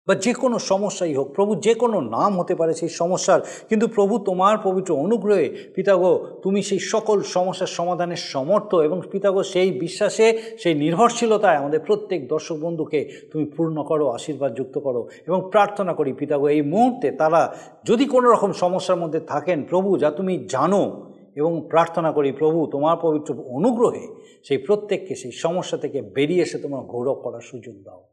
বা 0.07 0.15
যে 0.15 0.33
কোনো 0.33 0.59
সমস্যাই 0.59 1.13
হোক, 1.13 1.27
প্রভু 1.35 1.55
যে 1.55 1.73
কোনো 1.73 2.01
নাম 2.01 2.39
হতে 2.39 2.55
পারে 2.55 2.73
সেই 2.73 2.89
সমস্যার, 2.89 3.39
কিন্তু 3.69 3.87
প্রভু 3.87 4.19
তোমার 4.19 4.57
পবিত্র 4.63 4.91
অনুগ্রহে, 4.93 5.49
পিতাগো, 5.75 6.11
তুমি 6.43 6.63
সেই 6.63 6.79
সকল 6.79 7.21
সমস্যার 7.21 7.67
সমাধানের 7.67 8.17
সমর্থ 8.17 8.75
এবং 8.75 9.01
পিতাগো 9.11 9.43
সেই 9.43 9.71
বিশ্বাসে, 9.71 10.57
সেই 10.57 10.75
নির্ভরশীলতায় 10.75 11.57
আমাদের 11.57 11.79
প্রত্যেক 11.79 12.27
দর্শক 12.27 12.57
বন্ধুকে 12.57 12.99
তুমি 13.31 13.45
পূর্ণ 13.45 13.83
করো, 13.83 14.05
আশীর্বাদ 14.09 14.51
যুক্ত 14.55 14.75
করো 14.79 15.07
এবং 15.27 15.39
প্রার্থনা 15.51 15.93
করি 15.93 16.13
পিতাগো, 16.13 16.47
এই 16.47 16.61
মুহূর্তে 16.61 17.11
তারা 17.11 17.41
যদি 17.85 18.05
কোনো 18.05 18.27
রকম 18.31 18.51
সমস্যার 18.53 18.97
মধ্যে 18.97 19.19
থাকেন, 19.19 19.63
প্রভু 19.63 19.97
যা 19.97 20.11
তুমি 20.11 20.33
জানো 20.47 21.08
এবং 21.39 21.67
প্রার্থনা 21.69 22.11
করি, 22.11 22.31
প্রভু, 22.31 22.67
তোমার 22.71 22.97
পবিত্র 23.01 23.43
অনুগ্রহে 23.47 24.05
সেই 24.43 24.57
প্রত্যেককে 24.57 25.15
সেই 25.15 25.31
সমস্যা 25.31 25.77
থেকে 25.77 26.01
বেরিয়ে 26.01 26.41
এসে 26.41 26.57
তোমার 26.59 26.81
গৌরব 26.81 27.13
করার 27.13 27.41
সুযোগ 27.41 27.75
দাও। 27.83 28.07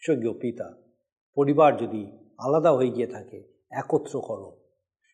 স্বর্গীয় 0.00 0.32
পিতা, 0.32 0.74
পরিবার 1.36 1.76
যদি 1.76 2.02
আলাদা 2.38 2.72
হয়ে 2.72 2.88
গিয়ে 2.88 3.06
থাকে, 3.06 3.42
একত্র 3.70 4.20
করো। 4.20 4.56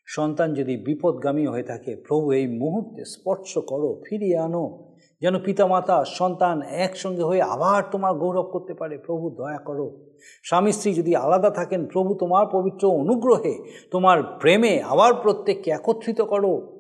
সন্তান 0.07 0.55
যদি 0.55 0.77
বিপদগামী 0.77 1.47
হয়ে 1.47 1.63
থাকে, 1.63 1.97
প্রভু, 1.97 2.33
এই 2.33 2.47
মুহূর্তে 2.47 3.05
স্পর্শ 3.05 3.59
করো, 3.59 4.03
ফিরিয়ে 4.07 4.39
আনো। 4.39 4.95
যেন 5.21 5.39
পিতামাতা, 5.39 6.05
সন্তান 6.05 6.63
একসঙ্গে 6.63 7.23
হয়ে 7.23 7.43
আবার 7.43 7.83
তোমার 7.91 8.15
গৌরব 8.15 8.43
করতে 8.43 8.75
পারে, 8.75 8.99
প্রভু, 8.99 9.31
দয়া 9.31 9.59
করো। 9.59 10.05
স্বামী, 10.45 10.73
স্ত্রী 10.73 10.95
যদি 10.95 11.17
আলাদা 11.17 11.51
থাকেন, 11.51 11.87
প্রভু, 11.87 12.15
তোমার 12.15 12.47
পবিত্র 12.53 12.85
অনুগ্রহে 12.89 13.55
তোমার 13.91 14.23
প্রেমে 14.23 14.83
আবার 14.83 15.15
প্রত্যেককে 15.15 15.71
একত্রিত 15.71 16.21
করো। 16.21 16.80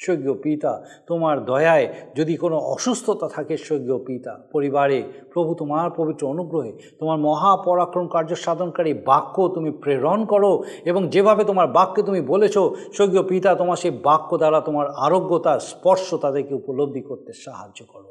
স্বর্গীয় 0.00 0.34
পিতা, 0.34 0.72
তোমার 1.06 1.44
দয়ায় 1.44 1.86
যদি 2.16 2.36
কোনো 2.36 2.56
অসুস্থতা 2.56 3.28
থাকে 3.28 3.56
স্বর্গীয় 3.56 3.98
পিতা, 3.98 4.32
পরিবারে, 4.52 4.98
প্রভু 5.32 5.54
তোমার 5.54 5.90
পবিত্র 5.90 6.26
অনুগ্রহে, 6.26 6.72
তোমার 6.98 7.18
মহাপরাক্রম 7.18 8.08
কার্য 8.08 8.30
সাধনকারী 8.34 8.92
বাক্য 8.94 9.36
তুমি 9.54 9.70
প্রেরণ 9.70 10.24
করো 10.24 10.64
এবং 10.84 11.08
যেভাবে 11.08 11.44
তোমার 11.44 11.66
বাক্যে 11.66 12.02
তুমি 12.02 12.20
বলেছ, 12.20 12.56
স্বর্গীয় 12.92 13.22
পিতা 13.22 13.54
তোমার 13.54 13.76
সেই 13.76 13.90
বাক্য 13.90 14.30
দ্বারা 14.36 14.60
তোমার 14.60 14.86
আরোগ্যতা, 14.90 15.58
স্পর্শ 15.58 16.14
তাদেরকে 16.14 16.54
উপলব্ধি 16.54 17.00
করতে 17.00 17.32
সাহায্য 17.32 17.84
করো। 17.84 18.10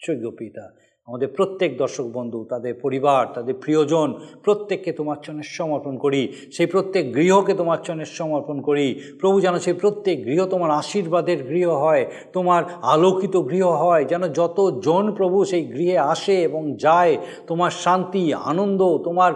স্বর্গীয় 0.00 0.30
পিতা 0.30 0.64
আমাদের 1.08 1.28
প্রত্যেক 1.28 1.70
দর্শক 1.78 2.06
বন্ধু, 2.12 2.38
তাদের 2.50 2.74
পরিবার, 2.74 3.22
তাদের 3.34 3.54
প্রিয়জন, 3.54 4.08
প্রত্যেককে 4.42 4.92
তোমার 4.92 5.16
চরণে 5.22 5.42
সমর্পণ 5.42 5.94
করি। 5.98 6.22
সেই 6.52 6.66
প্রত্যেক 6.66 7.04
গৃহকে 7.14 7.52
তোমার 7.54 7.78
চরণে 7.84 8.06
সমর্পণ 8.18 8.56
করি। 8.60 8.86
প্রভু 9.20 9.36
যেন 9.40 9.54
সেই 9.58 9.76
প্রত্যেক 9.82 10.24
গৃহ 10.24 10.40
তোমার 10.46 10.70
আশীর্বাদের 10.70 11.40
গৃহ 11.48 11.68
হয়, 11.84 12.02
তোমার 12.32 12.62
আলোকিত 12.82 13.36
গৃহ 13.50 13.66
হয়, 13.84 14.04
যেন 14.04 14.22
যতজন 14.32 15.04
প্রভু 15.14 15.44
সেই 15.44 15.64
গৃহে 15.66 15.98
আসে 15.98 16.36
এবং 16.42 16.62
যায়, 16.80 17.16
তোমার 17.46 17.70
শান্তি, 17.84 18.24
আনন্দ, 18.34 18.80
তোমার 19.04 19.32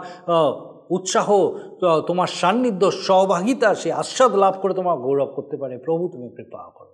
উৎসাহ 0.91 1.29
তোমার 2.07 2.27
সান্নিধ্য, 2.41 2.83
সহভাগিতা 2.91 3.75
সে 3.75 3.89
আস্বাদ 3.93 4.33
লাভ 4.35 4.55
করে 4.63 4.75
তোমার 4.75 4.97
গৌরব 4.97 5.31
করতে 5.37 5.57
পারে। 5.57 5.75
প্রভু, 5.79 6.09
তুমি 6.09 6.29
কৃপা 6.37 6.71
করো। 6.75 6.88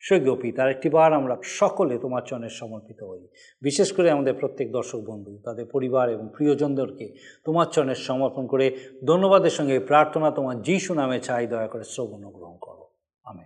স্বর্গীয় 0.00 0.36
পিতা 0.36 0.70
একটিবার 0.70 1.12
আমরা 1.12 1.36
সকলে 1.42 1.98
তোমার 1.98 2.22
চরণে 2.22 2.48
সমর্পিত 2.48 3.02
হই। 3.02 3.28
বিশেষ 3.62 3.92
করে 3.92 4.10
আমাদের 4.10 4.34
প্রত্যেক 4.34 4.72
দর্শক 4.72 4.98
বন্ধু, 4.98 5.38
তাদের 5.44 5.66
পরিবার 5.66 6.10
এবং 6.10 6.28
প্রিয়জনদেরকে 6.36 7.16
তোমার 7.44 7.66
চরণে 7.66 7.94
সমর্পণ 7.94 8.46
করে 8.46 8.78
ধন্যবাদের 9.06 9.50
সঙ্গে 9.50 9.80
প্রার্থনা 9.80 10.30
তোমার 10.30 10.62
যিশু 10.62 10.94
নামে 10.94 11.20
চাই, 11.20 11.46
দয়া 11.46 11.68
করে 11.68 11.84
শ্রবণ 11.84 12.30
গ্রহণ 12.30 12.56
করো। 12.60 12.90
আমি 13.24 13.44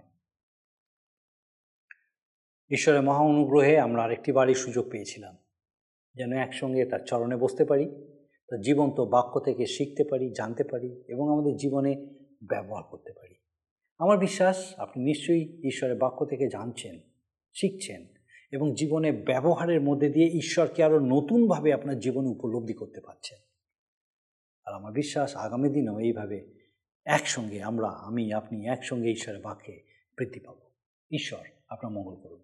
ঈশ্বরের 2.71 3.03
মহা 3.03 3.23
অনুগ্রহে 3.25 3.79
আমরা 3.79 4.03
আরেকটি 4.03 4.33
বাড়ির 4.33 4.55
সুযোগ 4.55 4.90
পেয়েছিলাম, 4.90 5.37
যেন 6.14 6.33
একসঙ্গে 6.33 6.85
তার 6.85 7.01
চরণে 7.07 7.37
বসতে 7.37 7.64
পারি, 7.64 7.87
তার 8.49 8.61
জীবন্ত 8.61 9.01
বাক্য 9.01 9.40
থেকে 9.40 9.67
শিখতে 9.67 10.05
পারি, 10.11 10.31
জানতে 10.31 10.64
পারি 10.64 11.05
এবং 11.09 11.31
আমাদের 11.33 11.57
জীবনে 11.57 12.07
ব্যবহার 12.49 12.83
করতে 12.83 13.12
পারি। 13.12 13.35
আমার 13.99 14.19
বিশ্বাস, 14.19 14.75
আপনি 14.79 15.05
নিশ্চয়ই 15.05 15.61
ঈশ্বরের 15.65 15.99
বাক্য 15.99 16.27
থেকে 16.27 16.49
জানছেন, 16.49 17.01
শিখছেন 17.55 18.07
এবং 18.53 18.75
জীবনে 18.75 19.13
ব্যবহারের 19.13 19.81
মধ্যে 19.81 20.09
দিয়ে 20.09 20.27
ঈশ্বরকে 20.27 20.85
আরও 20.85 20.99
নতুনভাবে 20.99 21.73
আপনার 21.73 21.99
জীবনে 21.99 22.29
উপলব্ধি 22.29 22.73
করতে 22.73 23.01
পারছেন। 23.01 23.39
আর 24.65 24.75
আমার 24.75 24.93
বিশ্বাস, 24.93 25.37
আগামী 25.37 25.69
দিনেও 25.69 26.01
এইভাবে 26.01 26.55
একসঙ্গে 27.05 27.63
আমরা, 27.63 27.89
আমি, 27.89 28.33
আপনি 28.33 28.67
একসঙ্গে 28.67 29.11
ঈশ্বরের 29.11 29.41
বাক্যে 29.41 29.83
বৃদ্ধি 30.19 30.41
পাব। 30.41 30.57
ঈশ্বর 31.11 31.47
আপনার 31.69 31.93
মঙ্গল 31.93 32.15
করুন। 32.15 32.41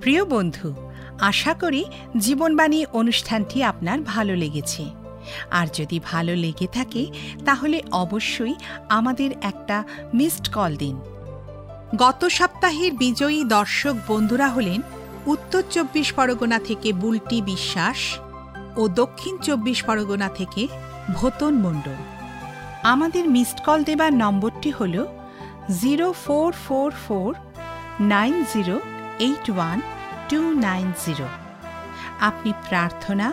প্রিয় 0.00 0.24
বন্ধু, 0.24 0.74
আশা 1.20 1.54
করি 1.54 1.84
জীবনবাণী 2.18 2.86
অনুষ্ঠানটি 2.92 3.62
আপনার 3.62 4.00
ভালো 4.00 4.36
লেগেছে। 4.36 5.07
আর 5.50 5.66
যদি 5.74 6.00
ভালো 6.04 6.34
লেগে 6.34 6.66
থাকে, 6.66 7.02
তাহলে 7.44 7.82
অবশ্যই 7.92 8.54
আমাদের 8.88 9.30
একটা 9.42 9.76
মিসড 10.14 10.46
কল 10.54 10.76
দিন। 10.76 10.96
গত 11.96 12.20
সপ্তাহের 12.28 12.92
বিজয়ী 12.94 13.44
দর্শক 13.44 13.94
বন্ধুরা 14.08 14.48
হলেন 14.48 14.80
উত্তর 15.26 15.62
চব্বিশ 15.70 16.08
পরগনা 16.12 16.58
থেকে 16.58 16.92
বুলটি 16.92 17.42
বিশ্বাস 17.42 18.00
ও 18.76 18.88
দক্ষিণ 18.88 19.34
চব্বিশ 19.38 19.78
পরগনা 19.82 20.28
থেকে 20.28 20.68
ভোতন 21.14 21.54
মণ্ডল 21.54 21.98
আমাদের 22.82 23.28
মিসড 23.28 23.58
কল 23.64 23.80
দেবার 23.84 24.12
নম্বরটি 24.12 24.70
হল 24.70 25.06
zero 25.80 26.12
four 26.24 26.52
four 26.66 26.90
four 27.06 27.34
nine 28.00 28.44
zero 28.52 28.76
eight 29.18 29.46
one 29.50 29.78
two 30.28 30.40
nine 30.50 30.92
zero. 31.06 31.26
আপনি 32.20 32.52
প্রার্থনা 32.68 33.32